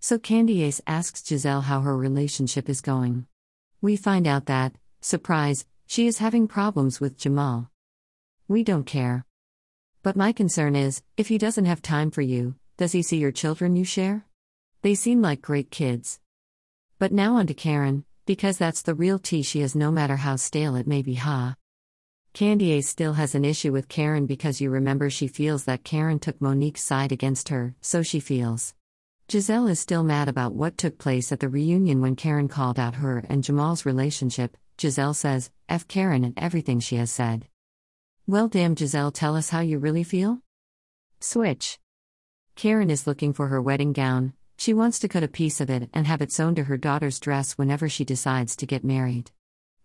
So 0.00 0.18
Candiace 0.18 0.80
asks 0.86 1.20
Gizelle 1.20 1.64
how 1.64 1.82
her 1.82 1.94
relationship 1.94 2.70
is 2.70 2.80
going. 2.80 3.26
We 3.82 3.96
find 3.96 4.26
out 4.26 4.46
that, 4.46 4.74
surprise, 5.02 5.66
she 5.86 6.06
is 6.06 6.16
having 6.16 6.48
problems 6.48 6.98
with 6.98 7.18
Jamal. 7.18 7.70
We 8.48 8.64
don't 8.64 8.86
care. 8.86 9.26
But 10.02 10.16
my 10.16 10.32
concern 10.32 10.76
is 10.76 11.02
if 11.18 11.28
he 11.28 11.36
doesn't 11.36 11.66
have 11.66 11.82
time 11.82 12.10
for 12.10 12.22
you, 12.22 12.54
does 12.78 12.92
he 12.92 13.02
see 13.02 13.18
your 13.18 13.32
children 13.32 13.76
you 13.76 13.84
share? 13.84 14.24
They 14.80 14.94
seem 14.94 15.20
like 15.20 15.42
great 15.42 15.70
kids. 15.70 16.21
But 17.02 17.10
now 17.10 17.34
on 17.34 17.48
to 17.48 17.54
Karen, 17.54 18.04
because 18.26 18.58
that's 18.58 18.82
the 18.82 18.94
real 18.94 19.18
tea 19.18 19.42
she 19.42 19.58
has 19.62 19.74
no 19.74 19.90
matter 19.90 20.14
how 20.14 20.36
stale 20.36 20.76
it 20.76 20.86
may 20.86 21.02
be, 21.02 21.14
ha. 21.14 21.56
Candiace 22.32 22.88
still 22.88 23.14
has 23.14 23.34
an 23.34 23.44
issue 23.44 23.72
with 23.72 23.88
Karen 23.88 24.24
because 24.24 24.60
you 24.60 24.70
remember 24.70 25.10
she 25.10 25.26
feels 25.26 25.64
that 25.64 25.82
Karen 25.82 26.20
took 26.20 26.40
Monique's 26.40 26.80
side 26.80 27.10
against 27.10 27.48
her, 27.48 27.74
so 27.80 28.04
she 28.04 28.20
feels. 28.20 28.72
Gizelle 29.26 29.68
is 29.68 29.80
still 29.80 30.04
mad 30.04 30.28
about 30.28 30.54
what 30.54 30.78
took 30.78 30.96
place 30.96 31.32
at 31.32 31.40
the 31.40 31.48
reunion 31.48 32.00
when 32.00 32.14
Karen 32.14 32.46
called 32.46 32.78
out 32.78 32.94
her 32.94 33.24
and 33.28 33.42
Jamal's 33.42 33.84
relationship. 33.84 34.56
Gizelle 34.78 35.16
says, 35.16 35.50
F 35.68 35.88
Karen 35.88 36.22
and 36.22 36.34
everything 36.36 36.78
she 36.78 36.94
has 36.98 37.10
said. 37.10 37.48
Well, 38.28 38.46
damn, 38.46 38.76
Gizelle, 38.76 39.12
tell 39.12 39.34
us 39.34 39.50
how 39.50 39.58
you 39.58 39.80
really 39.80 40.04
feel? 40.04 40.38
Switch. 41.18 41.80
Karen 42.54 42.90
is 42.90 43.08
looking 43.08 43.32
for 43.32 43.48
her 43.48 43.60
wedding 43.60 43.92
gown, 43.92 44.34
she 44.62 44.72
wants 44.72 45.00
to 45.00 45.08
cut 45.08 45.24
a 45.24 45.28
piece 45.28 45.60
of 45.60 45.68
it 45.68 45.90
and 45.92 46.06
have 46.06 46.22
it 46.22 46.30
sewn 46.30 46.54
to 46.54 46.62
her 46.62 46.76
daughter's 46.76 47.18
dress 47.18 47.58
whenever 47.58 47.88
she 47.88 48.04
decides 48.04 48.54
to 48.54 48.64
get 48.64 48.84
married. 48.84 49.28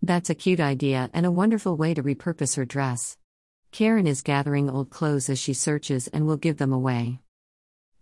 That's 0.04 0.30
a 0.30 0.36
cute 0.36 0.60
idea 0.60 1.10
and 1.16 1.26
a 1.26 1.32
wonderful 1.32 1.76
way 1.76 1.96
to 1.96 2.04
repurpose 2.04 2.58
her 2.58 2.64
dress. 2.64 3.18
Karen 3.72 4.06
is 4.06 4.22
gathering 4.22 4.70
old 4.70 4.92
clothes 4.92 5.32
as 5.32 5.40
she 5.40 5.56
searches 5.56 6.08
and 6.10 6.28
will 6.28 6.38
give 6.38 6.58
them 6.58 6.72
away. 6.72 7.22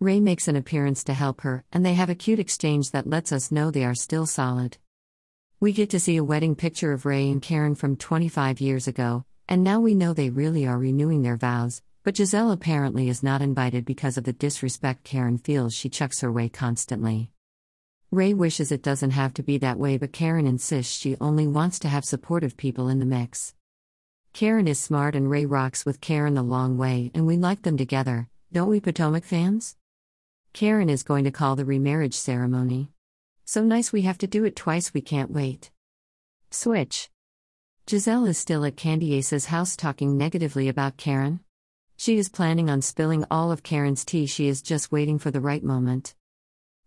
Ray 0.01 0.19
makes 0.19 0.49
an 0.49 0.57
appearance 0.57 1.05
to 1.05 1.13
help 1.13 1.39
her, 1.43 1.63
and 1.71 1.85
they 1.85 1.93
have 1.93 2.09
a 2.09 2.13
cute 2.13 2.39
exchange 2.39 2.91
that 2.91 3.07
lets 3.07 3.31
us 3.31 3.53
know 3.53 3.71
they 3.71 3.85
are 3.85 3.95
still 3.95 4.25
solid. 4.25 4.77
We 5.61 5.71
get 5.71 5.89
to 5.91 5.99
see 6.01 6.17
a 6.17 6.25
wedding 6.25 6.55
picture 6.55 6.91
of 6.91 7.05
Ray 7.05 7.31
and 7.31 7.41
Karen 7.41 7.75
from 7.75 7.95
25 7.95 8.59
years 8.59 8.85
ago, 8.85 9.23
and 9.47 9.63
now 9.63 9.79
we 9.79 9.95
know 9.95 10.11
they 10.11 10.29
really 10.29 10.67
are 10.67 10.77
renewing 10.77 11.21
their 11.21 11.37
vows, 11.37 11.81
but 12.05 12.13
Gizelle 12.13 12.51
apparently 12.51 13.09
is 13.09 13.23
not 13.23 13.41
invited 13.41 13.83
because 13.83 14.15
of 14.15 14.25
the 14.25 14.31
disrespect 14.31 15.03
Karen 15.03 15.39
feels 15.39 15.73
she 15.73 15.89
chucks 15.89 16.21
her 16.21 16.31
way 16.31 16.47
constantly. 16.47 17.31
Ray 18.11 18.31
wishes 18.31 18.71
it 18.71 18.83
doesn't 18.83 19.09
have 19.09 19.33
to 19.33 19.41
be 19.41 19.57
that 19.57 19.79
way, 19.79 19.97
but 19.97 20.13
Karen 20.13 20.45
insists 20.45 20.95
she 20.95 21.17
only 21.19 21.47
wants 21.47 21.79
to 21.79 21.89
have 21.89 22.05
supportive 22.05 22.57
people 22.57 22.89
in 22.89 22.99
the 22.99 23.07
mix. 23.07 23.55
Karen 24.33 24.67
is 24.67 24.79
smart 24.79 25.15
and 25.15 25.31
Ray 25.31 25.47
rocks 25.47 25.83
with 25.83 25.99
Karen 25.99 26.35
the 26.35 26.43
long 26.43 26.77
way, 26.77 27.09
and 27.15 27.25
we 27.25 27.37
like 27.37 27.63
them 27.63 27.75
together, 27.75 28.29
don't 28.53 28.69
we, 28.69 28.79
Potomac 28.79 29.23
fans? 29.23 29.75
Karen 30.53 30.91
is 30.91 31.01
going 31.01 31.23
to 31.23 31.31
call 31.31 31.55
the 31.55 31.65
remarriage 31.65 32.13
ceremony. 32.13 32.91
So 33.45 33.63
nice 33.63 33.91
we 33.91 34.03
have 34.03 34.19
to 34.19 34.27
do 34.27 34.45
it 34.45 34.55
twice, 34.55 34.93
we 34.93 35.01
can't 35.01 35.31
wait. 35.31 35.71
Switch. 36.51 37.09
Gizelle 37.87 38.29
is 38.29 38.37
still 38.37 38.63
at 38.63 38.77
Candiace's 38.77 39.47
house 39.47 39.75
talking 39.75 40.19
negatively 40.19 40.69
about 40.69 40.97
Karen. 40.97 41.39
She 41.97 42.17
is 42.17 42.29
planning 42.29 42.69
on 42.69 42.81
spilling 42.81 43.25
all 43.31 43.51
of 43.51 43.63
Karen's 43.63 44.03
tea, 44.03 44.25
she 44.25 44.47
is 44.47 44.61
just 44.61 44.91
waiting 44.91 45.17
for 45.17 45.31
the 45.31 45.39
right 45.39 45.63
moment. 45.63 46.13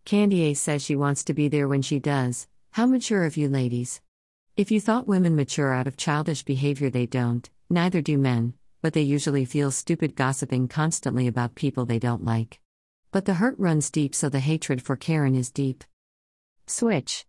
Candiace 0.05 0.61
says 0.61 0.83
she 0.83 0.97
wants 0.97 1.25
to 1.25 1.35
be 1.35 1.49
there 1.49 1.67
when 1.67 1.83
she 1.83 1.99
does. 1.99 2.47
How 2.73 2.87
mature 2.87 3.25
of 3.25 3.37
you 3.37 3.49
ladies. 3.49 4.01
If 4.57 4.71
you 4.71 4.81
thought 4.81 5.09
women 5.09 5.35
mature 5.35 5.73
out 5.73 5.87
of 5.87 5.97
childish 5.97 6.43
behavior, 6.43 6.91
they 6.91 7.07
don't, 7.07 7.49
neither 7.71 8.01
do 8.03 8.19
men, 8.19 8.55
but 8.83 8.93
they 8.93 9.03
usually 9.03 9.45
feel 9.45 9.71
stupid 9.71 10.15
gossiping 10.15 10.69
constantly 10.69 11.27
about 11.27 11.55
people 11.55 11.85
they 11.85 11.99
don't 11.99 12.25
like. 12.25 12.61
But 13.11 13.25
the 13.25 13.35
hurt 13.35 13.59
runs 13.59 13.91
deep, 13.91 14.15
so 14.15 14.29
the 14.29 14.41
hatred 14.41 14.83
for 14.83 14.97
Karen 14.97 15.35
is 15.35 15.51
deep. 15.51 15.85
Switch. 16.67 17.25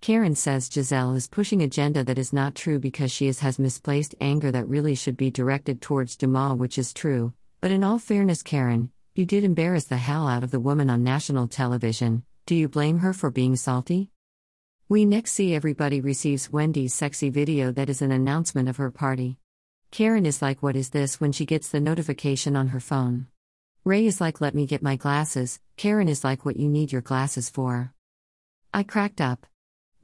Karen 0.00 0.34
says 0.34 0.68
Gizelle 0.68 1.16
is 1.16 1.26
pushing 1.26 1.62
agenda 1.62 2.04
that 2.04 2.18
is 2.18 2.32
not 2.32 2.54
true 2.54 2.78
because 2.78 3.10
she 3.10 3.26
is, 3.26 3.40
has 3.40 3.58
misplaced 3.58 4.14
anger 4.20 4.52
that 4.52 4.68
really 4.68 4.94
should 4.94 5.16
be 5.16 5.30
directed 5.30 5.80
towards 5.80 6.16
Jamal, 6.16 6.56
which 6.56 6.78
is 6.78 6.92
true. 6.92 7.32
But 7.60 7.70
in 7.70 7.82
all 7.82 7.98
fairness, 7.98 8.42
Karen, 8.42 8.90
you 9.14 9.26
did 9.26 9.44
embarrass 9.44 9.84
the 9.84 9.96
hell 9.96 10.28
out 10.28 10.44
of 10.44 10.50
the 10.50 10.60
woman 10.60 10.90
on 10.90 11.02
national 11.02 11.48
television. 11.48 12.22
Do 12.44 12.54
you 12.54 12.68
blame 12.68 12.98
her 12.98 13.12
for 13.12 13.30
being 13.30 13.56
salty? 13.56 14.10
We 14.88 15.04
next 15.04 15.32
see 15.32 15.54
everybody 15.54 16.00
receives 16.00 16.52
Wendy's 16.52 16.94
sexy 16.94 17.28
video 17.28 17.72
that 17.72 17.88
is 17.88 18.02
an 18.02 18.12
announcement 18.12 18.68
of 18.68 18.76
her 18.76 18.92
party. 18.92 19.38
Karen 19.90 20.26
is 20.26 20.42
like, 20.42 20.62
What 20.62 20.76
is 20.76 20.90
this 20.90 21.20
when 21.20 21.32
she 21.32 21.46
gets 21.46 21.70
the 21.70 21.80
notification 21.80 22.54
on 22.54 22.68
her 22.68 22.78
phone? 22.78 23.26
Ray 23.84 24.06
is 24.06 24.20
like, 24.20 24.40
Let 24.40 24.54
me 24.54 24.66
get 24.66 24.82
my 24.82 24.94
glasses. 24.94 25.58
Karen 25.76 26.08
is 26.08 26.22
like, 26.22 26.44
What 26.44 26.56
you 26.56 26.68
need 26.68 26.92
your 26.92 27.02
glasses 27.02 27.50
for? 27.50 27.92
I 28.72 28.84
cracked 28.84 29.20
up. 29.20 29.46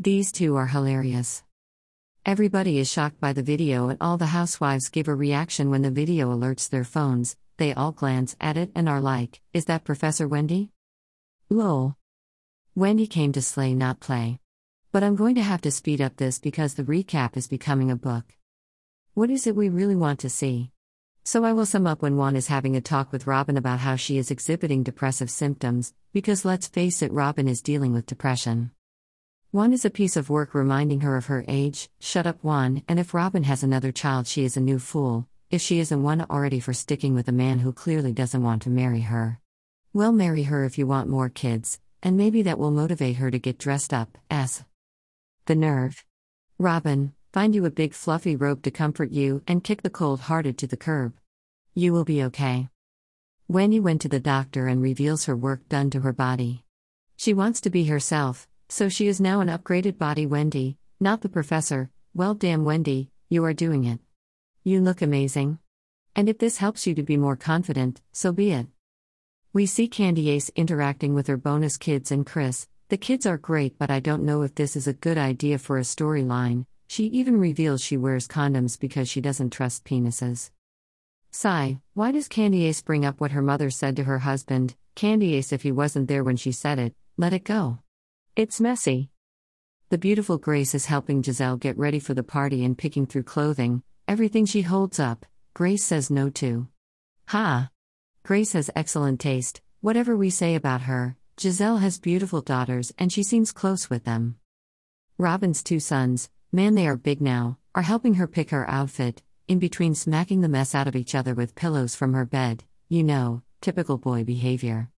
These 0.04 0.32
two 0.32 0.56
are 0.56 0.66
hilarious. 0.66 1.44
Everybody 2.26 2.80
is 2.80 2.90
shocked 2.90 3.20
by 3.20 3.32
the 3.32 3.42
video, 3.44 3.88
and 3.88 3.98
all 4.00 4.16
the 4.18 4.34
housewives 4.34 4.88
give 4.88 5.06
a 5.06 5.14
reaction 5.14 5.70
when 5.70 5.82
the 5.82 5.92
video 5.92 6.34
alerts 6.34 6.68
their 6.68 6.82
phones. 6.82 7.36
They 7.56 7.72
all 7.72 7.92
glance 7.92 8.34
at 8.40 8.56
it 8.56 8.72
and 8.74 8.88
are 8.88 9.00
like, 9.00 9.40
Is 9.52 9.66
that 9.66 9.84
Professor 9.84 10.26
Wendy? 10.26 10.72
Lol. 11.48 11.96
Wendy 12.74 13.06
came 13.06 13.30
to 13.30 13.40
slay, 13.40 13.74
not 13.74 14.00
play. 14.00 14.40
But 14.90 15.04
I'm 15.04 15.14
going 15.14 15.36
to 15.36 15.40
have 15.40 15.60
to 15.60 15.70
speed 15.70 16.00
up 16.00 16.16
this 16.16 16.40
because 16.40 16.74
the 16.74 16.82
recap 16.82 17.36
is 17.36 17.46
becoming 17.46 17.88
a 17.88 17.94
book. 17.94 18.24
What 19.14 19.30
is 19.30 19.46
it 19.46 19.54
we 19.54 19.68
really 19.68 19.94
want 19.94 20.18
to 20.20 20.28
see? 20.28 20.72
So 21.22 21.44
I 21.44 21.52
will 21.52 21.64
sum 21.64 21.86
up 21.86 22.02
when 22.02 22.16
Juan 22.16 22.34
is 22.34 22.48
having 22.48 22.74
a 22.74 22.80
talk 22.80 23.12
with 23.12 23.28
Robyn 23.28 23.56
about 23.56 23.78
how 23.78 23.94
she 23.94 24.18
is 24.18 24.32
exhibiting 24.32 24.82
depressive 24.82 25.30
symptoms, 25.30 25.94
because 26.12 26.44
let's 26.44 26.66
face 26.66 27.02
it, 27.02 27.12
Robyn 27.12 27.46
is 27.46 27.62
dealing 27.62 27.92
with 27.92 28.06
depression. 28.06 28.72
Juan 29.52 29.74
is 29.74 29.84
a 29.84 29.90
piece 29.90 30.16
of 30.16 30.30
work 30.30 30.54
reminding 30.54 31.02
her 31.02 31.14
of 31.14 31.26
her 31.26 31.44
age, 31.46 31.90
shut 32.00 32.26
up 32.26 32.42
Juan, 32.42 32.82
and 32.88 32.98
if 32.98 33.12
Robyn 33.12 33.42
has 33.42 33.62
another 33.62 33.92
child, 33.92 34.26
she 34.26 34.44
is 34.44 34.56
a 34.56 34.60
new 34.62 34.78
fool, 34.78 35.28
if 35.50 35.60
she 35.60 35.78
isn't 35.78 36.02
one 36.02 36.22
already 36.22 36.58
for 36.58 36.72
sticking 36.72 37.12
with 37.14 37.28
a 37.28 37.32
man 37.32 37.58
who 37.58 37.70
clearly 37.70 38.14
doesn't 38.14 38.42
want 38.42 38.62
to 38.62 38.70
marry 38.70 39.00
her. 39.00 39.38
Well, 39.92 40.10
marry 40.10 40.44
her 40.44 40.64
if 40.64 40.78
you 40.78 40.86
want 40.86 41.10
more 41.10 41.28
kids, 41.28 41.78
and 42.02 42.16
maybe 42.16 42.40
that 42.40 42.58
will 42.58 42.70
motivate 42.70 43.16
her 43.16 43.30
to 43.30 43.38
get 43.38 43.58
dressed 43.58 43.92
up, 43.92 44.16
as. 44.30 44.64
The 45.44 45.54
nerve. 45.54 46.02
Robyn, 46.58 47.12
find 47.34 47.54
you 47.54 47.66
a 47.66 47.70
big 47.70 47.92
fluffy 47.92 48.34
robe 48.34 48.62
to 48.62 48.70
comfort 48.70 49.10
you, 49.10 49.42
and 49.46 49.62
kick 49.62 49.82
the 49.82 49.90
cold 49.90 50.20
hearted 50.20 50.56
to 50.56 50.66
the 50.66 50.78
curb. 50.78 51.12
You 51.74 51.92
will 51.92 52.06
be 52.06 52.22
okay. 52.22 52.70
Wendy 53.48 53.80
went 53.80 54.00
to 54.00 54.08
the 54.08 54.18
doctor 54.18 54.66
and 54.66 54.80
reveals 54.80 55.26
her 55.26 55.36
work 55.36 55.68
done 55.68 55.90
to 55.90 56.00
her 56.00 56.14
body. 56.14 56.64
She 57.18 57.34
wants 57.34 57.60
to 57.60 57.70
be 57.70 57.84
herself, 57.84 58.48
so 58.68 58.88
she 58.88 59.08
is 59.08 59.20
now 59.20 59.40
an 59.40 59.48
upgraded 59.48 59.98
body 59.98 60.26
Wendy, 60.26 60.76
not 61.00 61.20
the 61.20 61.28
professor. 61.28 61.90
Well, 62.14 62.34
damn, 62.34 62.64
Wendy, 62.64 63.10
you 63.28 63.44
are 63.44 63.52
doing 63.52 63.84
it. 63.84 64.00
You 64.64 64.80
look 64.80 65.02
amazing. 65.02 65.58
And 66.14 66.28
if 66.28 66.38
this 66.38 66.58
helps 66.58 66.86
you 66.86 66.94
to 66.94 67.02
be 67.02 67.16
more 67.16 67.36
confident, 67.36 68.00
so 68.12 68.32
be 68.32 68.52
it. 68.52 68.66
We 69.52 69.66
see 69.66 69.88
Candiace 69.88 70.50
interacting 70.56 71.14
with 71.14 71.26
her 71.26 71.36
bonus 71.36 71.76
kids 71.76 72.10
and 72.10 72.24
Chris. 72.24 72.68
The 72.88 72.96
kids 72.96 73.26
are 73.26 73.38
great, 73.38 73.78
but 73.78 73.90
I 73.90 74.00
don't 74.00 74.22
know 74.22 74.42
if 74.42 74.54
this 74.54 74.76
is 74.76 74.86
a 74.86 74.92
good 74.92 75.18
idea 75.18 75.58
for 75.58 75.78
a 75.78 75.82
storyline. 75.82 76.66
She 76.88 77.04
even 77.04 77.40
reveals 77.40 77.82
she 77.82 77.96
wears 77.96 78.28
condoms 78.28 78.78
because 78.78 79.08
she 79.08 79.22
doesn't 79.22 79.50
trust 79.50 79.84
penises. 79.84 80.50
Sigh, 81.30 81.80
why 81.94 82.12
does 82.12 82.28
Candiace 82.28 82.82
bring 82.82 83.06
up 83.06 83.18
what 83.18 83.30
her 83.30 83.40
mother 83.40 83.70
said 83.70 83.96
to 83.96 84.04
her 84.04 84.18
husband? 84.18 84.74
Candiace, 84.94 85.52
if 85.52 85.62
he 85.62 85.72
wasn't 85.72 86.08
there 86.08 86.22
when 86.22 86.36
she 86.36 86.52
said 86.52 86.78
it, 86.78 86.94
let 87.16 87.32
it 87.32 87.44
go. 87.44 87.78
It's 88.34 88.62
messy. 88.62 89.10
The 89.90 89.98
beautiful 89.98 90.38
Grace 90.38 90.74
is 90.74 90.86
helping 90.86 91.22
Gizelle 91.22 91.60
get 91.60 91.76
ready 91.76 91.98
for 91.98 92.14
the 92.14 92.22
party 92.22 92.64
and 92.64 92.78
picking 92.78 93.04
through 93.04 93.24
clothing, 93.24 93.82
everything 94.08 94.46
she 94.46 94.62
holds 94.62 94.98
up, 94.98 95.26
Grace 95.52 95.84
says 95.84 96.10
no 96.10 96.30
to. 96.30 96.66
Ha! 97.26 97.68
Grace 98.22 98.54
has 98.54 98.70
excellent 98.74 99.20
taste, 99.20 99.60
whatever 99.82 100.16
we 100.16 100.30
say 100.30 100.54
about 100.54 100.80
her, 100.82 101.14
Gizelle 101.36 101.80
has 101.80 101.98
beautiful 101.98 102.40
daughters 102.40 102.90
and 102.98 103.12
she 103.12 103.22
seems 103.22 103.52
close 103.52 103.90
with 103.90 104.04
them. 104.04 104.36
Robyn's 105.18 105.62
two 105.62 105.78
sons, 105.78 106.30
Man, 106.52 106.74
they 106.74 106.86
are 106.86 106.96
big 106.96 107.20
now, 107.20 107.58
are 107.74 107.82
helping 107.82 108.14
her 108.14 108.26
pick 108.26 108.48
her 108.48 108.68
outfit, 108.70 109.20
in 109.46 109.58
between 109.58 109.94
smacking 109.94 110.40
the 110.40 110.48
mess 110.48 110.74
out 110.74 110.88
of 110.88 110.96
each 110.96 111.14
other 111.14 111.34
with 111.34 111.54
pillows 111.54 111.94
from 111.94 112.14
her 112.14 112.24
bed, 112.24 112.64
you 112.88 113.04
know, 113.04 113.42
typical 113.60 113.98
boy 113.98 114.24
behavior. 114.24 114.91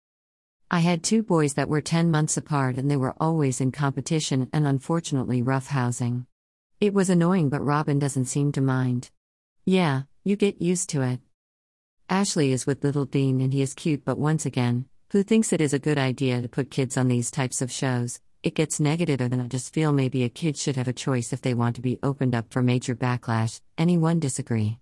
I 0.73 0.81
had 0.81 1.05
two 1.05 1.23
boys 1.23 1.53
that 1.55 1.69
were 1.69 1.83
10 1.83 2.11
months 2.11 2.39
apart 2.39 2.79
and 2.79 2.91
they 2.91 2.97
were 2.97 3.15
always 3.21 3.61
in 3.61 3.73
competition 3.73 4.49
and 4.55 4.67
unfortunately 4.67 5.43
rough 5.43 5.67
housing. 5.67 6.27
It 6.81 6.95
was 6.95 7.11
annoying, 7.11 7.51
but 7.51 7.61
Robyn 7.61 7.99
doesn't 7.99 8.25
seem 8.25 8.53
to 8.53 8.63
mind. 8.63 9.11
Yeah, 9.67 10.05
you 10.25 10.35
get 10.35 10.63
used 10.63 10.89
to 10.91 11.03
it. 11.03 11.21
Ashley 12.09 12.53
is 12.53 12.67
with 12.67 12.83
little 12.83 13.05
Dean 13.05 13.43
and 13.43 13.53
he 13.53 13.61
is 13.61 13.75
cute, 13.75 14.05
but 14.05 14.19
once 14.19 14.47
again, 14.47 14.87
who 15.11 15.23
thinks 15.23 15.53
it 15.53 15.61
is 15.61 15.75
a 15.75 15.79
good 15.79 15.99
idea 15.99 16.41
to 16.41 16.49
put 16.49 16.71
kids 16.71 16.97
on 16.97 17.09
these 17.09 17.31
types 17.31 17.61
of 17.61 17.71
shows? 17.71 18.21
it 18.43 18.57
gets 18.57 18.81
negative, 18.81 19.21
and 19.21 19.41
I 19.41 19.47
just 19.47 19.73
feel 19.73 19.93
maybe 19.93 20.25
a 20.25 20.29
kid 20.29 20.57
should 20.57 20.75
have 20.75 20.89
a 20.89 20.93
choice 20.93 21.33
if 21.33 21.43
they 21.43 21.55
want 21.55 21.77
to 21.77 21.83
be 21.83 22.01
opened 22.03 22.35
up 22.35 22.53
for 22.53 22.61
major 22.61 22.97
backlash. 22.97 23.61
Anyone 23.79 24.19
disagree? 24.19 24.79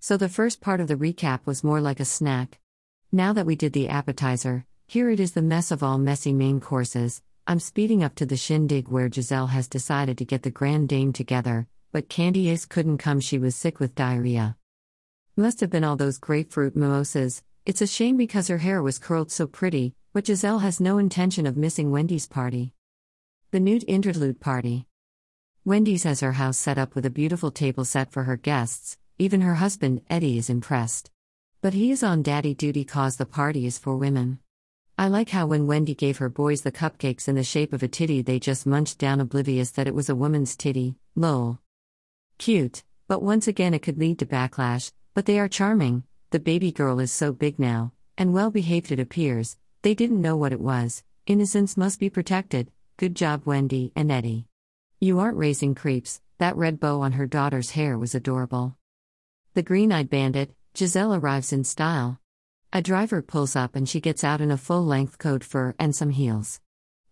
So 0.00 0.18
the 0.18 0.28
first 0.28 0.60
part 0.60 0.80
of 0.80 0.88
the 0.88 0.96
recap 0.96 1.46
was 1.46 1.64
more 1.64 1.80
like 1.80 1.98
a 1.98 2.04
snack. 2.04 2.60
Now 3.10 3.32
that 3.32 3.46
we 3.46 3.56
did 3.56 3.72
the 3.72 3.88
appetizer, 3.88 4.66
here 4.86 5.10
it 5.10 5.18
is 5.18 5.32
the 5.32 5.42
mess 5.42 5.70
of 5.70 5.82
all 5.82 5.98
messy 5.98 6.32
main 6.32 6.60
courses. 6.60 7.22
I'm 7.46 7.58
speeding 7.58 8.04
up 8.04 8.14
to 8.16 8.26
the 8.26 8.36
shindig 8.36 8.88
where 8.88 9.08
Gizelle 9.08 9.48
has 9.48 9.68
decided 9.68 10.18
to 10.18 10.24
get 10.24 10.42
the 10.42 10.50
Grand 10.50 10.88
Dame 10.88 11.12
together, 11.12 11.66
but 11.92 12.08
Candiace 12.08 12.68
couldn't 12.68 12.98
come, 12.98 13.20
she 13.20 13.38
was 13.38 13.56
sick 13.56 13.80
with 13.80 13.94
diarrhea. 13.94 14.56
Must 15.36 15.60
have 15.60 15.70
been 15.70 15.84
all 15.84 15.96
those 15.96 16.18
grapefruit 16.18 16.76
mimosas. 16.76 17.42
It's 17.66 17.82
a 17.82 17.86
shame 17.86 18.16
because 18.16 18.48
her 18.48 18.58
hair 18.58 18.82
was 18.82 18.98
curled 18.98 19.32
so 19.32 19.46
pretty, 19.46 19.94
but 20.12 20.24
Gizelle 20.24 20.60
has 20.60 20.80
no 20.80 20.98
intention 20.98 21.46
of 21.46 21.56
missing 21.56 21.90
Wendy's 21.90 22.28
party. 22.28 22.72
The 23.50 23.60
nude 23.60 23.84
interlude 23.88 24.40
party. 24.40 24.86
Wendy's 25.64 26.04
has 26.04 26.20
her 26.20 26.32
house 26.32 26.58
set 26.58 26.78
up 26.78 26.94
with 26.94 27.06
a 27.06 27.10
beautiful 27.10 27.50
table 27.50 27.84
set 27.84 28.12
for 28.12 28.24
her 28.24 28.36
guests, 28.36 28.98
even 29.18 29.40
her 29.40 29.54
husband, 29.54 30.02
Eddie, 30.10 30.38
is 30.38 30.50
impressed. 30.50 31.10
But 31.62 31.72
he 31.72 31.90
is 31.90 32.02
on 32.02 32.22
daddy 32.22 32.54
duty 32.54 32.84
cause 32.84 33.16
the 33.16 33.26
party 33.26 33.66
is 33.66 33.78
for 33.78 33.96
women. 33.96 34.38
I 34.96 35.08
like 35.08 35.30
how 35.30 35.46
when 35.46 35.66
Wendy 35.66 35.96
gave 35.96 36.18
her 36.18 36.28
boys 36.28 36.62
the 36.62 36.70
cupcakes 36.70 37.26
in 37.26 37.34
the 37.34 37.42
shape 37.42 37.72
of 37.72 37.82
a 37.82 37.88
titty, 37.88 38.22
they 38.22 38.38
just 38.38 38.64
munched 38.64 38.98
down 38.98 39.20
oblivious 39.20 39.72
that 39.72 39.88
it 39.88 39.94
was 39.94 40.08
a 40.08 40.14
woman's 40.14 40.54
titty, 40.54 40.94
lol. 41.16 41.58
Cute, 42.38 42.84
but 43.08 43.20
once 43.20 43.48
again 43.48 43.74
it 43.74 43.82
could 43.82 43.98
lead 43.98 44.20
to 44.20 44.26
backlash, 44.26 44.92
but 45.12 45.26
they 45.26 45.40
are 45.40 45.48
charming. 45.48 46.04
The 46.30 46.38
baby 46.38 46.70
girl 46.70 47.00
is 47.00 47.10
so 47.10 47.32
big 47.32 47.58
now, 47.58 47.92
and 48.16 48.32
well 48.32 48.52
behaved 48.52 48.92
it 48.92 49.00
appears, 49.00 49.56
they 49.82 49.94
didn't 49.94 50.22
know 50.22 50.36
what 50.36 50.52
it 50.52 50.60
was. 50.60 51.02
Innocence 51.26 51.76
must 51.76 51.98
be 51.98 52.08
protected, 52.08 52.70
Good 52.96 53.16
job, 53.16 53.42
Wendy 53.44 53.90
and 53.96 54.12
Eddie. 54.12 54.46
You 55.00 55.18
aren't 55.18 55.36
raising 55.36 55.74
creeps, 55.74 56.20
that 56.38 56.56
red 56.56 56.78
bow 56.78 57.00
on 57.00 57.12
her 57.12 57.26
daughter's 57.26 57.70
hair 57.70 57.98
was 57.98 58.14
adorable. 58.14 58.76
The 59.54 59.62
green 59.62 59.90
eyed 59.90 60.08
bandit, 60.08 60.54
Gizelle 60.72 61.20
arrives 61.20 61.52
in 61.52 61.64
style. 61.64 62.20
A 62.76 62.82
driver 62.82 63.22
pulls 63.22 63.54
up 63.54 63.76
and 63.76 63.88
she 63.88 64.00
gets 64.00 64.24
out 64.24 64.40
in 64.40 64.50
a 64.50 64.56
full 64.56 64.84
length 64.84 65.16
coat 65.18 65.44
fur 65.44 65.76
and 65.78 65.94
some 65.94 66.10
heels. 66.10 66.60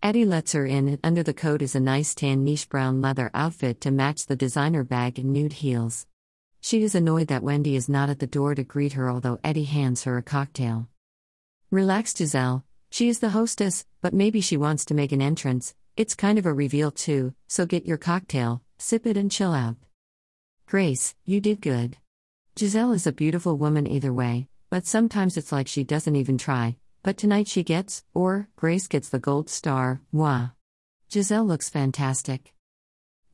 Eddie 0.03 0.25
lets 0.25 0.55
her 0.55 0.67
in, 0.67 0.89
and 0.89 0.99
under 1.05 1.23
the 1.23 1.33
coat 1.33 1.63
is 1.63 1.77
a 1.77 1.81
nice 1.81 2.17
tan 2.17 2.43
niche 2.43 2.69
brown 2.69 3.01
leather 3.01 3.31
outfit 3.33 3.81
to 3.83 3.93
match 3.93 4.27
the 4.27 4.35
designer 4.35 4.83
bag 4.83 5.21
and 5.21 5.33
nude 5.33 5.53
heels. 5.53 6.09
She 6.61 6.83
is 6.83 6.97
annoyed 6.97 7.29
that 7.29 7.45
Wendy 7.45 7.77
is 7.77 7.89
not 7.89 8.11
at 8.11 8.19
the 8.19 8.27
door 8.27 8.57
to 8.57 8.65
greet 8.65 8.95
her, 8.95 9.09
although 9.09 9.39
Eddie 9.45 9.63
hands 9.63 10.03
her 10.03 10.19
a 10.19 10.23
cocktail. 10.23 10.89
Relax, 11.71 12.13
Gizelle, 12.13 12.65
she 12.91 13.09
is 13.09 13.21
the 13.21 13.31
hostess, 13.31 13.87
but 14.01 14.13
maybe 14.13 14.41
she 14.41 14.57
wants 14.57 14.85
to 14.87 14.95
make 14.95 15.13
an 15.13 15.23
entrance. 15.23 15.77
It's 15.97 16.17
kind 16.17 16.41
of 16.41 16.47
a 16.47 16.53
reveal 16.53 16.91
too, 16.91 17.35
so 17.47 17.67
get 17.67 17.87
your 17.87 17.99
cocktail, 17.99 18.63
sip 18.79 19.07
it, 19.07 19.17
and 19.17 19.31
chill 19.31 19.53
out. 19.53 19.77
Grace, 20.67 21.15
you 21.25 21.41
did 21.41 21.61
good. 21.61 21.99
Gizelle 22.57 22.97
is 22.97 23.07
a 23.07 23.13
beautiful 23.13 23.57
woman 23.57 23.87
either 23.87 24.13
way, 24.13 24.49
but 24.73 24.87
sometimes 24.87 25.37
it's 25.37 25.53
like 25.53 25.69
she 25.69 25.85
doesn't 25.85 26.17
even 26.17 26.39
try. 26.39 26.77
But 27.03 27.19
tonight 27.19 27.47
she 27.47 27.63
gets, 27.63 28.05
or 28.15 28.49
Grace 28.57 28.89
gets 28.89 29.11
the 29.11 29.19
gold 29.19 29.51
star, 29.51 30.01
moi. 30.11 30.53
Gizelle 31.11 31.47
looks 31.47 31.69
fantastic. 31.69 32.55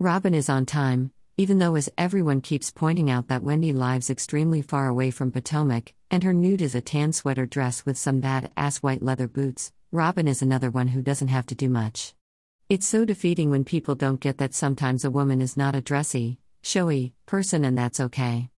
Robyn 0.00 0.34
is 0.34 0.48
on 0.48 0.66
time, 0.66 1.12
even 1.36 1.60
though, 1.60 1.76
as 1.76 1.88
everyone 1.96 2.40
keeps 2.40 2.72
pointing 2.72 3.08
out, 3.08 3.28
that 3.28 3.44
Wendy 3.44 3.72
lives 3.72 4.10
extremely 4.10 4.62
far 4.62 4.88
away 4.88 5.12
from 5.12 5.30
Potomac, 5.30 5.94
and 6.10 6.24
her 6.24 6.32
nude 6.32 6.60
is 6.60 6.74
a 6.74 6.80
tan 6.80 7.12
sweater 7.12 7.46
dress 7.46 7.86
with 7.86 7.96
some 7.96 8.18
bad 8.18 8.50
ass 8.56 8.78
white 8.78 9.04
leather 9.04 9.28
boots, 9.28 9.70
Robyn 9.92 10.26
is 10.26 10.42
another 10.42 10.72
one 10.72 10.88
who 10.88 11.02
doesn't 11.02 11.28
have 11.28 11.46
to 11.46 11.54
do 11.54 11.68
much. 11.68 12.14
It's 12.68 12.84
so 12.88 13.04
defeating 13.04 13.48
when 13.48 13.62
people 13.62 13.94
don't 13.94 14.18
get 14.18 14.38
that 14.38 14.54
sometimes 14.54 15.04
a 15.04 15.10
woman 15.12 15.40
is 15.40 15.56
not 15.56 15.76
a 15.76 15.80
dressy, 15.80 16.40
showy 16.64 17.14
person 17.26 17.64
and 17.64 17.78
that's 17.78 18.00
okay. 18.00 18.50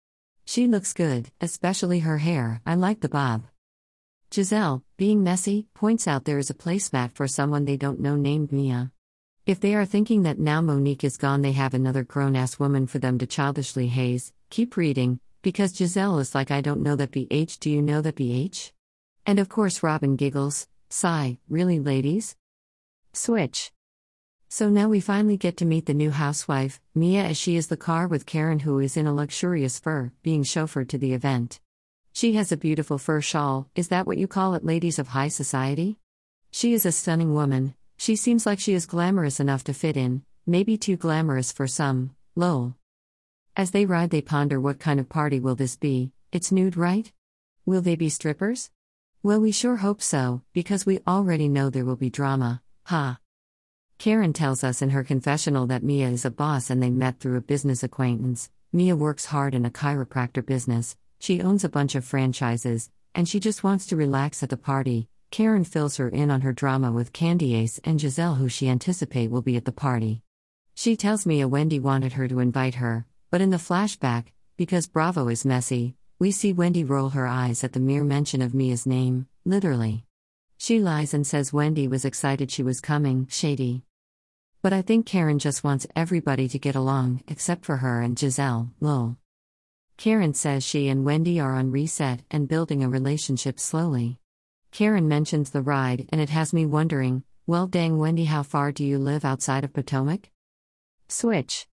She 0.49 0.65
looks 0.65 0.93
good, 0.93 1.29
especially 1.41 1.99
her 1.99 2.17
hair, 2.17 2.59
I 2.65 2.73
like 2.73 3.01
the 3.01 3.07
bob. 3.07 3.43
Gizelle, 4.31 4.81
being 4.97 5.23
messy, 5.23 5.67
points 5.75 6.07
out 6.07 6.25
there 6.25 6.39
is 6.39 6.49
a 6.49 6.55
placemat 6.55 7.11
for 7.11 7.27
someone 7.27 7.65
they 7.65 7.77
don't 7.77 7.99
know 7.99 8.15
named 8.15 8.51
Mia. 8.51 8.91
If 9.45 9.59
they 9.59 9.75
are 9.75 9.85
thinking 9.85 10.23
that 10.23 10.39
now 10.39 10.59
Monique 10.59 11.03
is 11.03 11.17
gone, 11.17 11.43
they 11.43 11.51
have 11.51 11.75
another 11.75 12.03
grown 12.03 12.35
ass 12.35 12.57
woman 12.57 12.87
for 12.87 12.97
them 12.97 13.19
to 13.19 13.27
childishly 13.27 13.89
haze. 13.89 14.33
Keep 14.49 14.75
reading, 14.75 15.19
because 15.43 15.71
Gizelle 15.71 16.19
is 16.19 16.33
like, 16.33 16.49
I 16.49 16.61
don't 16.61 16.81
know 16.81 16.95
that 16.95 17.11
BH, 17.11 17.59
do 17.59 17.69
you 17.69 17.83
know 17.83 18.01
that 18.01 18.15
BH? 18.15 18.71
And 19.27 19.37
of 19.37 19.49
course, 19.49 19.83
Robyn 19.83 20.15
giggles, 20.15 20.67
sigh, 20.89 21.37
really, 21.47 21.79
ladies? 21.79 22.35
Switch. 23.13 23.71
So 24.51 24.67
now 24.67 24.89
we 24.89 24.99
finally 24.99 25.37
get 25.37 25.57
to 25.57 25.65
meet 25.65 25.85
the 25.85 25.93
new 25.93 26.09
housewife, 26.09 26.81
Mia, 26.95 27.23
as 27.23 27.37
she 27.37 27.55
is 27.55 27.67
the 27.67 27.77
car 27.77 28.07
with 28.07 28.25
Karen, 28.25 28.61
who 28.61 28.79
is 28.79 28.97
in 28.97 29.05
a 29.05 29.13
luxurious 29.13 29.77
fur, 29.77 30.11
being 30.23 30.41
chauffeured 30.41 30.89
to 30.89 30.97
the 30.97 31.13
event. 31.13 31.59
She 32.13 32.33
has 32.33 32.51
a 32.51 32.57
beautiful 32.57 32.97
fur 32.97 33.21
shawl, 33.21 33.69
is 33.75 33.89
that 33.89 34.07
what 34.07 34.17
you 34.17 34.27
call 34.27 34.55
it, 34.55 34.65
ladies 34.65 34.97
of 34.97 35.09
high 35.09 35.27
society? 35.27 35.99
She 36.49 36.73
is 36.73 36.83
a 36.83 36.91
stunning 36.91 37.35
woman, 37.35 37.75
she 37.95 38.15
seems 38.15 38.47
like 38.47 38.59
she 38.59 38.73
is 38.73 38.87
glamorous 38.87 39.39
enough 39.39 39.63
to 39.65 39.73
fit 39.73 39.95
in, 39.95 40.23
maybe 40.47 40.77
too 40.77 40.97
glamorous 40.97 41.51
for 41.51 41.67
some, 41.67 42.15
lol. 42.35 42.75
As 43.55 43.69
they 43.69 43.85
ride, 43.85 44.09
they 44.09 44.21
ponder 44.21 44.59
what 44.59 44.79
kind 44.79 44.99
of 44.99 45.09
party 45.09 45.39
will 45.39 45.55
this 45.55 45.75
be? 45.75 46.11
It's 46.31 46.51
nude, 46.51 46.75
right? 46.75 47.11
Will 47.67 47.81
they 47.81 47.95
be 47.95 48.09
strippers? 48.09 48.71
Well, 49.21 49.41
we 49.41 49.51
sure 49.51 49.75
hope 49.75 50.01
so, 50.01 50.41
because 50.53 50.87
we 50.87 51.01
already 51.05 51.47
know 51.47 51.69
there 51.69 51.85
will 51.85 51.95
be 51.95 52.09
drama, 52.09 52.63
ha. 52.85 53.19
Huh? 53.19 53.28
Karen 53.99 54.31
tells 54.31 54.63
us 54.63 54.81
in 54.81 54.91
her 54.91 55.03
confessional 55.03 55.67
that 55.67 55.83
Mia 55.83 56.07
is 56.07 56.23
a 56.23 56.31
boss 56.31 56.69
and 56.69 56.81
they 56.81 56.89
met 56.89 57.19
through 57.19 57.35
a 57.35 57.41
business 57.41 57.83
acquaintance. 57.83 58.49
Mia 58.71 58.95
works 58.95 59.25
hard 59.25 59.53
in 59.53 59.65
a 59.65 59.69
chiropractor 59.69 60.43
business, 60.45 60.95
she 61.19 61.41
owns 61.41 61.65
a 61.65 61.69
bunch 61.69 61.95
of 61.95 62.05
franchises, 62.05 62.89
and 63.13 63.27
she 63.27 63.41
just 63.41 63.61
wants 63.61 63.85
to 63.87 63.97
relax 63.97 64.41
at 64.41 64.49
the 64.49 64.55
party, 64.55 65.09
Karen 65.31 65.65
fills 65.65 65.97
her 65.97 66.07
in 66.07 66.31
on 66.31 66.39
her 66.41 66.53
drama 66.53 66.93
with 66.93 67.11
Candiace 67.11 67.77
and 67.83 67.99
Gizelle, 67.99 68.37
who 68.37 68.47
she 68.47 68.69
anticipate 68.69 69.29
will 69.29 69.41
be 69.41 69.57
at 69.57 69.65
the 69.65 69.73
party. 69.73 70.21
She 70.75 70.95
tells 70.95 71.25
Mia 71.25 71.49
Wendy 71.49 71.77
wanted 71.77 72.13
her 72.13 72.29
to 72.29 72.39
invite 72.39 72.75
her, 72.75 73.05
but 73.29 73.41
in 73.41 73.49
the 73.49 73.57
flashback, 73.57 74.27
because 74.55 74.87
Bravo 74.87 75.27
is 75.27 75.43
messy, 75.43 75.95
we 76.19 76.31
see 76.31 76.53
Wendy 76.53 76.85
roll 76.85 77.09
her 77.09 77.27
eyes 77.27 77.65
at 77.65 77.73
the 77.73 77.81
mere 77.81 78.05
mention 78.05 78.41
of 78.41 78.53
Mia's 78.53 78.85
name, 78.85 79.27
literally. 79.43 80.05
She 80.57 80.79
lies 80.79 81.13
and 81.13 81.27
says 81.27 81.51
Wendy 81.51 81.89
was 81.89 82.05
excited 82.05 82.49
she 82.49 82.63
was 82.63 82.79
coming, 82.79 83.27
shady. 83.29 83.83
But 84.61 84.73
I 84.73 84.81
think 84.81 85.05
Karen 85.05 85.39
just 85.39 85.63
wants 85.63 85.87
everybody 85.95 86.49
to 86.49 86.59
get 86.59 86.75
along, 86.75 87.23
except 87.27 87.63
for 87.63 87.77
her 87.77 88.01
and 88.01 88.17
Gizelle, 88.17 88.71
lol. 88.81 89.17
Karen 89.95 90.33
says 90.33 90.65
she 90.65 90.89
and 90.89 91.05
Wendy 91.05 91.39
are 91.39 91.55
on 91.55 91.71
reset 91.71 92.21
and 92.29 92.47
building 92.47 92.83
a 92.83 92.89
relationship 92.89 93.59
slowly. 93.59 94.19
Karen 94.71 95.07
mentions 95.07 95.51
the 95.51 95.61
ride, 95.61 96.07
and 96.09 96.19
it 96.19 96.29
has 96.29 96.53
me 96.53 96.65
wondering 96.65 97.23
well, 97.49 97.65
dang, 97.65 97.97
Wendy, 97.97 98.25
how 98.25 98.43
far 98.43 98.71
do 98.71 98.85
you 98.85 98.99
live 98.99 99.25
outside 99.25 99.63
of 99.63 99.73
Potomac? 99.73 100.29
Switch. 101.07 101.67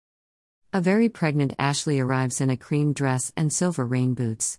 A 0.73 0.81
very 0.81 1.11
pregnant 1.11 1.53
Ashley 1.59 2.01
arrives 2.01 2.41
in 2.41 2.49
a 2.49 2.57
cream 2.57 2.95
dress 2.95 3.31
and 3.37 3.53
silver 3.53 3.85
rain 3.85 4.15
boots. 4.15 4.59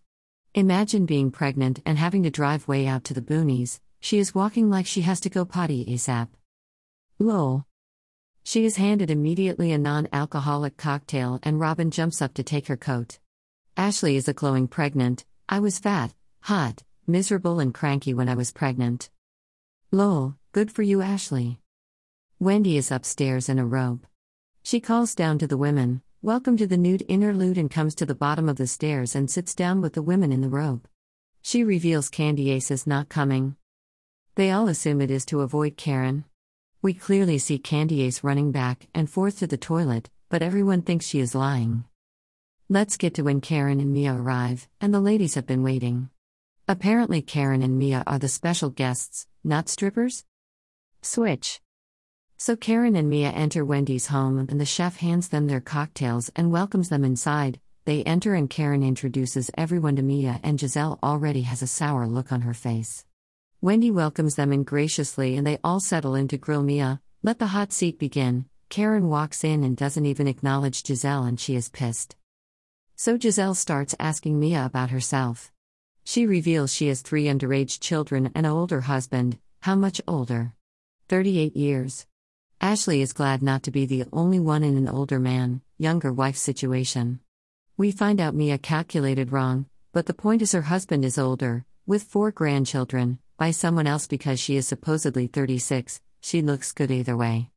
Imagine 0.53 1.07
being 1.07 1.31
pregnant 1.31 1.81
and 1.87 1.97
having 1.97 2.21
to 2.21 2.29
drive 2.29 2.67
way 2.67 2.85
out 2.85 3.03
to 3.05 3.15
the 3.15 3.21
boonies, 3.21 3.79
she 3.99 4.19
is 4.19 4.35
walking 4.35 4.69
like 4.69 4.85
she 4.85 5.01
has 5.01 5.19
to 5.21 5.29
go 5.29 5.43
potty 5.43 5.85
ASAP. 5.85 6.27
Lol. 7.17 7.65
She 8.47 8.63
is 8.63 8.77
handed 8.77 9.11
immediately 9.11 9.73
a 9.73 9.77
non 9.77 10.07
alcoholic 10.13 10.77
cocktail, 10.77 11.37
and 11.43 11.59
Robyn 11.59 11.91
jumps 11.91 12.21
up 12.21 12.33
to 12.35 12.43
take 12.43 12.67
her 12.67 12.77
coat. 12.77 13.19
Ashley 13.75 14.15
is 14.15 14.29
a 14.29 14.33
glowing 14.33 14.69
pregnant. 14.69 15.25
I 15.49 15.59
was 15.59 15.79
fat, 15.79 16.13
hot, 16.43 16.81
miserable 17.05 17.59
and 17.59 17.73
cranky 17.73 18.13
when 18.13 18.29
I 18.29 18.35
was 18.35 18.53
pregnant. 18.53 19.09
Lol, 19.91 20.37
good 20.53 20.71
for 20.71 20.81
you, 20.81 21.01
Ashley. 21.01 21.59
Wendy 22.39 22.77
is 22.77 22.89
upstairs 22.89 23.49
in 23.49 23.59
a 23.59 23.65
robe. 23.65 24.07
She 24.63 24.79
calls 24.79 25.13
down 25.13 25.39
to 25.39 25.47
the 25.47 25.57
women, 25.57 26.01
Welcome 26.21 26.55
to 26.55 26.67
the 26.67 26.77
nude 26.77 27.03
interlude, 27.09 27.57
and 27.57 27.69
comes 27.69 27.95
to 27.95 28.05
the 28.05 28.15
bottom 28.15 28.47
of 28.47 28.55
the 28.55 28.65
stairs 28.65 29.13
and 29.13 29.29
sits 29.29 29.53
down 29.53 29.81
with 29.81 29.91
the 29.91 30.01
women 30.01 30.31
in 30.31 30.39
the 30.39 30.47
robe. 30.47 30.87
She 31.41 31.65
reveals 31.65 32.09
Candiace 32.09 32.71
is 32.71 32.87
not 32.87 33.09
coming. 33.09 33.57
They 34.35 34.51
all 34.51 34.69
assume 34.69 35.01
it 35.01 35.11
is 35.11 35.25
to 35.25 35.41
avoid 35.41 35.75
Karen. 35.75 36.23
We 36.79 36.93
clearly 36.93 37.39
see 37.39 37.57
Candiace 37.57 38.23
running 38.23 38.51
back 38.51 38.87
and 38.93 39.09
forth 39.09 39.39
to 39.39 39.47
the 39.47 39.57
toilet, 39.57 40.11
but 40.29 40.43
everyone 40.43 40.83
thinks 40.83 41.07
she 41.07 41.19
is 41.19 41.33
lying. 41.33 41.85
Let's 42.69 42.97
get 42.97 43.15
to 43.15 43.23
when 43.23 43.41
Karen 43.41 43.79
and 43.79 43.91
Mia 43.91 44.13
arrive, 44.13 44.67
and 44.79 44.93
the 44.93 44.99
ladies 44.99 45.33
have 45.33 45.47
been 45.47 45.63
waiting. 45.63 46.09
Apparently, 46.67 47.23
Karen 47.23 47.63
and 47.63 47.79
Mia 47.79 48.03
are 48.05 48.19
the 48.19 48.27
special 48.27 48.69
guests, 48.69 49.25
not 49.43 49.69
strippers? 49.69 50.23
Switch. 51.01 51.61
So 52.37 52.55
Karen 52.55 52.95
and 52.95 53.09
Mia 53.09 53.31
enter 53.31 53.65
Wendy's 53.65 54.07
home, 54.07 54.45
and 54.47 54.61
the 54.61 54.65
chef 54.65 54.97
hands 54.97 55.29
them 55.29 55.47
their 55.47 55.61
cocktails 55.61 56.29
and 56.35 56.51
welcomes 56.51 56.89
them 56.89 57.03
inside. 57.03 57.59
They 57.85 58.03
enter, 58.03 58.35
and 58.35 58.47
Karen 58.47 58.83
introduces 58.83 59.49
everyone 59.57 59.95
to 59.95 60.03
Mia, 60.03 60.39
and 60.43 60.59
Gizelle 60.59 60.99
already 61.01 61.41
has 61.41 61.63
a 61.63 61.67
sour 61.67 62.05
look 62.05 62.31
on 62.31 62.41
her 62.41 62.53
face. 62.53 63.03
Wendy 63.59 63.89
welcomes 63.89 64.35
them 64.35 64.53
in 64.53 64.63
graciously, 64.63 65.35
and 65.35 65.45
they 65.45 65.57
all 65.63 65.79
settle 65.79 66.13
into 66.13 66.37
grill 66.37 66.61
Mia. 66.61 67.01
Let 67.23 67.39
the 67.39 67.47
hot 67.47 67.73
seat 67.73 67.97
begin. 67.97 68.45
Karen 68.69 69.09
walks 69.09 69.43
in 69.43 69.63
and 69.63 69.75
doesn't 69.75 70.05
even 70.05 70.27
acknowledge 70.27 70.83
Gizelle, 70.83 71.27
and 71.27 71.39
she 71.39 71.55
is 71.55 71.67
pissed. 71.67 72.15
So 72.95 73.17
Gizelle 73.17 73.55
starts 73.55 73.95
asking 73.99 74.39
Mia 74.39 74.63
about 74.63 74.91
herself. 74.91 75.51
She 76.03 76.27
reveals 76.27 76.71
she 76.71 76.87
has 76.89 77.01
three 77.01 77.25
underage 77.25 77.79
children 77.79 78.27
and 78.35 78.45
an 78.45 78.51
older 78.51 78.81
husband. 78.81 79.39
How 79.61 79.73
much 79.73 80.01
older? 80.07 80.53
38 81.09 81.55
years. 81.55 82.05
Ashley 82.61 83.01
is 83.01 83.11
glad 83.11 83.41
not 83.41 83.63
to 83.63 83.71
be 83.71 83.87
the 83.87 84.05
only 84.13 84.39
one 84.39 84.63
in 84.63 84.77
an 84.77 84.87
older 84.87 85.19
man, 85.19 85.61
younger 85.79 86.13
wife 86.13 86.37
situation. 86.37 87.21
We 87.75 87.91
find 87.91 88.21
out 88.21 88.35
Mia 88.35 88.59
calculated 88.59 89.31
wrong, 89.31 89.65
but 89.93 90.05
the 90.05 90.13
point 90.13 90.43
is 90.43 90.51
her 90.51 90.61
husband 90.61 91.03
is 91.03 91.17
older, 91.17 91.65
with 91.87 92.03
four 92.03 92.31
grandchildren, 92.31 93.17
by 93.37 93.51
someone 93.51 93.87
else 93.87 94.07
because 94.07 94.39
she 94.39 94.55
is 94.55 94.67
supposedly 94.67 95.27
36. 95.27 96.01
She 96.19 96.41
looks 96.41 96.71
good 96.71 96.91
either 96.91 97.15
way. 97.15 97.51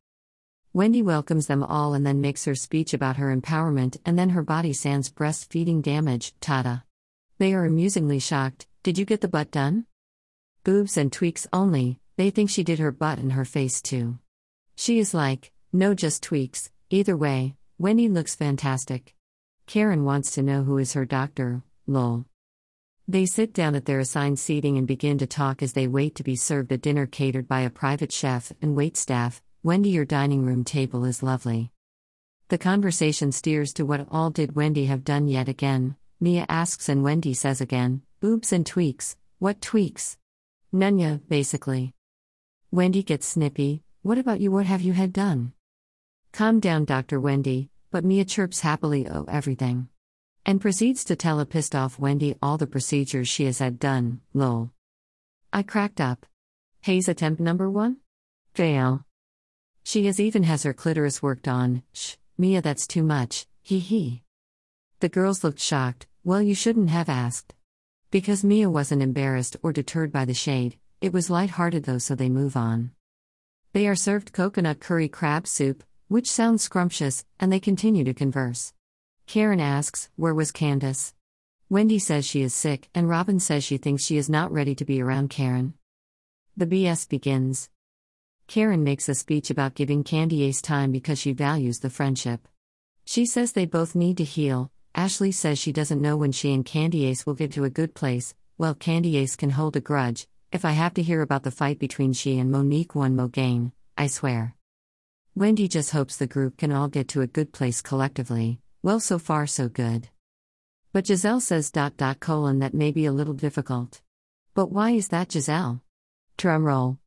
Wendy 0.73 1.01
welcomes 1.01 1.47
them 1.47 1.63
all 1.63 1.93
and 1.93 2.05
then 2.05 2.21
makes 2.21 2.45
her 2.45 2.55
speech 2.55 2.93
about 2.93 3.17
her 3.17 3.35
empowerment 3.35 3.97
and 4.05 4.17
then 4.17 4.29
her 4.29 4.43
body 4.43 4.71
sans 4.71 5.11
breastfeeding 5.11 5.81
damage, 5.81 6.33
tada. 6.39 6.83
They 7.39 7.53
are 7.53 7.65
amusingly 7.65 8.19
shocked. 8.19 8.67
Did 8.83 8.97
you 8.97 9.03
get 9.05 9.21
the 9.21 9.27
butt 9.27 9.51
done? 9.51 9.85
Boobs 10.63 10.95
and 10.95 11.11
tweaks 11.11 11.47
only, 11.51 11.99
they 12.15 12.29
think 12.29 12.49
she 12.49 12.63
did 12.63 12.79
her 12.79 12.91
butt 12.91 13.17
and 13.17 13.33
her 13.33 13.45
face 13.45 13.81
too. 13.81 14.19
She 14.75 14.99
is 14.99 15.13
like, 15.13 15.51
no, 15.73 15.93
just 15.93 16.23
tweaks. 16.23 16.69
Either 16.89 17.17
way, 17.17 17.55
Wendy 17.77 18.07
looks 18.07 18.35
fantastic. 18.35 19.15
Karen 19.65 20.05
wants 20.05 20.31
to 20.31 20.43
know 20.43 20.63
who 20.63 20.77
is 20.77 20.93
her 20.93 21.05
doctor, 21.05 21.63
lol. 21.87 22.25
They 23.11 23.25
sit 23.25 23.51
down 23.51 23.75
at 23.75 23.83
their 23.83 23.99
assigned 23.99 24.39
seating 24.39 24.77
and 24.77 24.87
begin 24.87 25.17
to 25.17 25.27
talk 25.27 25.61
as 25.61 25.73
they 25.73 25.85
wait 25.85 26.15
to 26.15 26.23
be 26.23 26.37
served 26.37 26.71
a 26.71 26.77
dinner 26.77 27.05
catered 27.05 27.45
by 27.45 27.59
a 27.59 27.69
private 27.69 28.09
chef 28.09 28.53
and 28.61 28.73
wait 28.73 28.95
staff. 28.95 29.41
Wendy, 29.63 29.89
your 29.89 30.05
dining 30.05 30.45
room 30.45 30.63
table 30.63 31.03
is 31.03 31.21
lovely. 31.21 31.73
The 32.47 32.57
conversation 32.57 33.33
steers 33.33 33.73
to 33.73 33.85
what 33.85 34.07
all 34.09 34.29
did 34.29 34.55
Wendy 34.55 34.85
have 34.85 35.03
done 35.03 35.27
yet 35.27 35.49
again. 35.49 35.97
Mia 36.21 36.45
asks 36.47 36.87
and 36.87 37.03
Wendy 37.03 37.33
says 37.33 37.59
again, 37.59 38.01
boobs 38.21 38.53
and 38.53 38.65
tweaks. 38.65 39.17
What 39.39 39.59
tweaks? 39.59 40.17
Nunya, 40.73 41.19
basically. 41.27 41.93
Wendy 42.71 43.03
gets 43.03 43.27
snippy, 43.27 43.83
what 44.03 44.19
about 44.19 44.39
you? 44.39 44.51
What 44.51 44.67
have 44.67 44.83
you 44.83 44.93
had 44.93 45.11
done? 45.11 45.51
Calm 46.31 46.61
down, 46.61 46.85
Dr. 46.85 47.19
Wendy, 47.19 47.71
but 47.91 48.05
Mia 48.05 48.23
chirps 48.23 48.61
happily, 48.61 49.05
oh, 49.05 49.25
everything. 49.27 49.89
And 50.45 50.59
proceeds 50.59 51.05
to 51.05 51.15
tell 51.15 51.39
a 51.39 51.45
pissed 51.45 51.75
off 51.75 51.99
Wendy 51.99 52.35
all 52.41 52.57
the 52.57 52.67
procedures 52.67 53.29
she 53.29 53.45
has 53.45 53.59
had 53.59 53.79
done, 53.79 54.21
lol. 54.33 54.71
I 55.53 55.61
cracked 55.63 56.01
up. 56.01 56.25
Haze 56.81 57.07
attempt 57.07 57.39
number 57.39 57.69
one? 57.69 57.97
Fail. 58.53 59.05
She 59.83 60.07
has 60.07 60.19
even 60.19 60.43
has 60.43 60.63
her 60.63 60.73
clitoris 60.73 61.21
worked 61.21 61.47
on, 61.47 61.83
shh, 61.93 62.15
Mia, 62.37 62.61
that's 62.61 62.87
too 62.87 63.03
much, 63.03 63.45
hee 63.61 63.79
hee. 63.79 64.23
The 64.99 65.09
girls 65.09 65.43
looked 65.43 65.59
shocked, 65.59 66.07
well, 66.23 66.41
you 66.41 66.55
shouldn't 66.55 66.89
have 66.89 67.09
asked. 67.09 67.53
Because 68.09 68.43
Mia 68.43 68.69
wasn't 68.69 69.01
embarrassed 69.01 69.57
or 69.61 69.71
deterred 69.71 70.11
by 70.11 70.25
the 70.25 70.33
shade, 70.33 70.77
it 71.01 71.13
was 71.13 71.29
light-hearted 71.29 71.83
though, 71.83 71.97
so 71.97 72.15
they 72.15 72.29
move 72.29 72.57
on. 72.57 72.91
They 73.73 73.87
are 73.87 73.95
served 73.95 74.33
coconut 74.33 74.79
curry 74.79 75.07
crab 75.07 75.47
soup, 75.47 75.83
which 76.07 76.29
sounds 76.29 76.61
scrumptious, 76.63 77.25
and 77.39 77.51
they 77.51 77.59
continue 77.59 78.03
to 78.03 78.13
converse. 78.13 78.73
Karen 79.27 79.59
asks, 79.59 80.09
Where 80.15 80.33
was 80.33 80.51
Candace? 80.51 81.13
Wendy 81.69 81.99
says 81.99 82.25
she 82.25 82.41
is 82.41 82.53
sick, 82.53 82.89
and 82.93 83.07
Robyn 83.07 83.39
says 83.39 83.63
she 83.63 83.77
thinks 83.77 84.03
she 84.03 84.17
is 84.17 84.29
not 84.29 84.51
ready 84.51 84.75
to 84.75 84.85
be 84.85 85.01
around 85.01 85.29
Karen. 85.29 85.73
The 86.57 86.67
BS 86.67 87.07
begins. 87.07 87.69
Karen 88.47 88.83
makes 88.83 89.07
a 89.07 89.15
speech 89.15 89.49
about 89.49 89.75
giving 89.75 90.03
Candiace 90.03 90.61
time 90.61 90.91
because 90.91 91.17
she 91.17 91.31
values 91.31 91.79
the 91.79 91.89
friendship. 91.89 92.47
She 93.05 93.25
says 93.25 93.53
they 93.53 93.65
both 93.65 93.95
need 93.95 94.17
to 94.17 94.23
heal. 94.23 94.69
Ashley 94.93 95.31
says 95.31 95.57
she 95.57 95.71
doesn't 95.71 96.01
know 96.01 96.17
when 96.17 96.33
she 96.33 96.53
and 96.53 96.65
Candiace 96.65 97.25
will 97.25 97.33
get 97.33 97.53
to 97.53 97.63
a 97.63 97.69
good 97.69 97.95
place. 97.95 98.35
Well, 98.57 98.75
Candiace 98.75 99.37
can 99.37 99.51
hold 99.51 99.77
a 99.77 99.81
grudge. 99.81 100.27
If 100.51 100.65
I 100.65 100.71
have 100.71 100.93
to 100.95 101.01
hear 101.01 101.21
about 101.21 101.43
the 101.43 101.51
fight 101.51 101.79
between 101.79 102.11
she 102.11 102.37
and 102.37 102.51
Monique 102.51 102.93
one 102.93 103.15
mo 103.15 103.27
gain, 103.27 103.71
I 103.97 104.07
swear. 104.07 104.55
Wendy 105.33 105.69
just 105.69 105.91
hopes 105.91 106.17
the 106.17 106.27
group 106.27 106.57
can 106.57 106.73
all 106.73 106.89
get 106.89 107.07
to 107.09 107.21
a 107.21 107.27
good 107.27 107.53
place 107.53 107.81
collectively. 107.81 108.60
Well, 108.83 108.99
so 108.99 109.19
far 109.19 109.45
so 109.45 109.69
good. 109.69 110.09
But 110.91 111.05
Gizelle 111.05 111.39
says 111.39 111.69
dot 111.69 111.97
dot 111.97 112.19
colon 112.19 112.57
that 112.59 112.73
may 112.73 112.91
be 112.91 113.05
a 113.05 113.11
little 113.11 113.35
difficult. 113.35 114.01
But 114.55 114.71
why 114.71 114.91
is 114.91 115.09
that 115.09 115.29
Gizelle? 115.29 115.81
Drum 116.35 116.63
roll. 116.63 116.97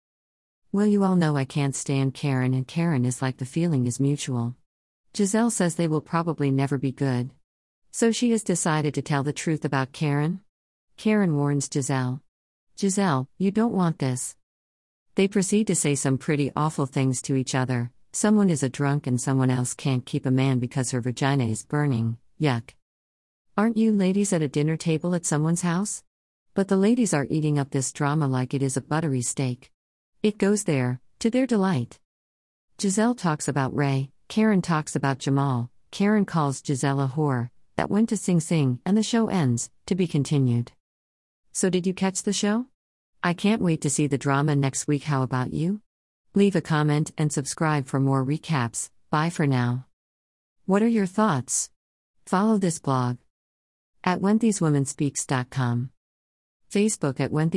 Well, 0.70 0.86
you 0.86 1.02
all 1.02 1.16
know 1.16 1.36
I 1.36 1.44
can't 1.44 1.74
stand 1.74 2.14
Karen, 2.14 2.54
and 2.54 2.66
Karen 2.66 3.04
is 3.04 3.20
like 3.20 3.38
the 3.38 3.44
feeling 3.44 3.88
is 3.88 3.98
mutual. 3.98 4.54
Gizelle 5.14 5.50
says 5.50 5.74
they 5.74 5.88
will 5.88 6.00
probably 6.00 6.52
never 6.52 6.78
be 6.78 6.92
good. 6.92 7.30
So 7.90 8.12
she 8.12 8.30
has 8.30 8.44
decided 8.44 8.94
to 8.94 9.02
tell 9.02 9.24
the 9.24 9.32
truth 9.32 9.64
about 9.64 9.92
Karen? 9.92 10.42
Karen 10.96 11.36
warns 11.36 11.68
Gizelle. 11.68 12.20
Gizelle, 12.76 13.26
you 13.36 13.50
don't 13.50 13.72
want 13.72 13.98
this. 13.98 14.36
They 15.16 15.26
proceed 15.26 15.66
to 15.66 15.74
say 15.74 15.96
some 15.96 16.18
pretty 16.18 16.52
awful 16.54 16.86
things 16.86 17.20
to 17.22 17.34
each 17.34 17.56
other. 17.56 17.90
Someone 18.16 18.48
is 18.48 18.62
a 18.62 18.68
drunk 18.68 19.08
and 19.08 19.20
someone 19.20 19.50
else 19.50 19.74
can't 19.74 20.06
keep 20.06 20.24
a 20.24 20.30
man 20.30 20.60
because 20.60 20.92
her 20.92 21.00
vagina 21.00 21.46
is 21.46 21.64
burning. 21.64 22.16
Yuck. 22.40 22.70
Aren't 23.58 23.76
you 23.76 23.90
ladies 23.90 24.32
at 24.32 24.40
a 24.40 24.46
dinner 24.46 24.76
table 24.76 25.16
at 25.16 25.26
someone's 25.26 25.62
house? 25.62 26.04
But 26.54 26.68
the 26.68 26.76
ladies 26.76 27.12
are 27.12 27.26
eating 27.28 27.58
up 27.58 27.70
this 27.70 27.90
drama 27.90 28.28
like 28.28 28.54
it 28.54 28.62
is 28.62 28.76
a 28.76 28.80
buttery 28.80 29.20
steak. 29.20 29.72
It 30.22 30.38
goes 30.38 30.62
there, 30.62 31.00
to 31.18 31.28
their 31.28 31.44
delight. 31.44 31.98
Gizelle 32.78 33.18
talks 33.18 33.48
about 33.48 33.74
Ray, 33.74 34.12
Karen 34.28 34.62
talks 34.62 34.94
about 34.94 35.18
Jamal, 35.18 35.72
Karen 35.90 36.24
calls 36.24 36.62
Gizelle 36.62 37.04
a 37.04 37.08
whore, 37.08 37.50
that 37.74 37.90
went 37.90 38.10
to 38.10 38.16
Sing 38.16 38.38
Sing, 38.38 38.78
and 38.86 38.96
the 38.96 39.02
show 39.02 39.26
ends, 39.26 39.70
to 39.86 39.96
be 39.96 40.06
continued. 40.06 40.70
So, 41.50 41.68
did 41.68 41.84
you 41.84 41.92
catch 41.92 42.22
the 42.22 42.32
show? 42.32 42.66
I 43.24 43.34
can't 43.34 43.60
wait 43.60 43.80
to 43.80 43.90
see 43.90 44.06
the 44.06 44.16
drama 44.16 44.54
next 44.54 44.86
week. 44.86 45.02
How 45.02 45.24
about 45.24 45.52
you? 45.52 45.80
Leave 46.36 46.56
a 46.56 46.60
comment 46.60 47.12
and 47.16 47.32
subscribe 47.32 47.86
for 47.86 48.00
more 48.00 48.24
recaps. 48.24 48.90
Bye 49.08 49.30
for 49.30 49.46
now. 49.46 49.86
What 50.66 50.82
are 50.82 50.88
your 50.88 51.06
thoughts? 51.06 51.70
Follow 52.26 52.58
this 52.58 52.80
blog 52.80 53.18
at 54.02 54.20
whenthiswomanspeaks.com. 54.20 55.90
Facebook 56.72 57.20
at 57.20 57.30
When. 57.30 57.50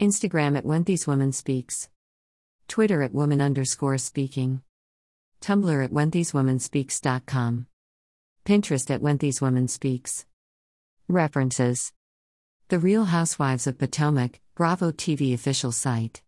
Instagram 0.00 0.56
at 0.56 0.64
When. 0.64 0.84
Twitter 2.66 3.02
at 3.02 3.14
Woman 3.14 3.40
underscore 3.40 3.98
speaking. 3.98 4.62
Tumblr 5.40 5.84
at 5.84 5.92
whenthiswomanspeaks.com. 5.92 7.66
Pinterest 8.44 8.90
at 8.90 9.00
When. 9.00 9.18
References 11.08 11.92
The 12.68 12.78
Real 12.80 13.04
Housewives 13.04 13.68
of 13.68 13.78
Potomac, 13.78 14.40
Bravo 14.56 14.90
TV 14.90 15.32
official 15.32 15.70
site. 15.70 16.22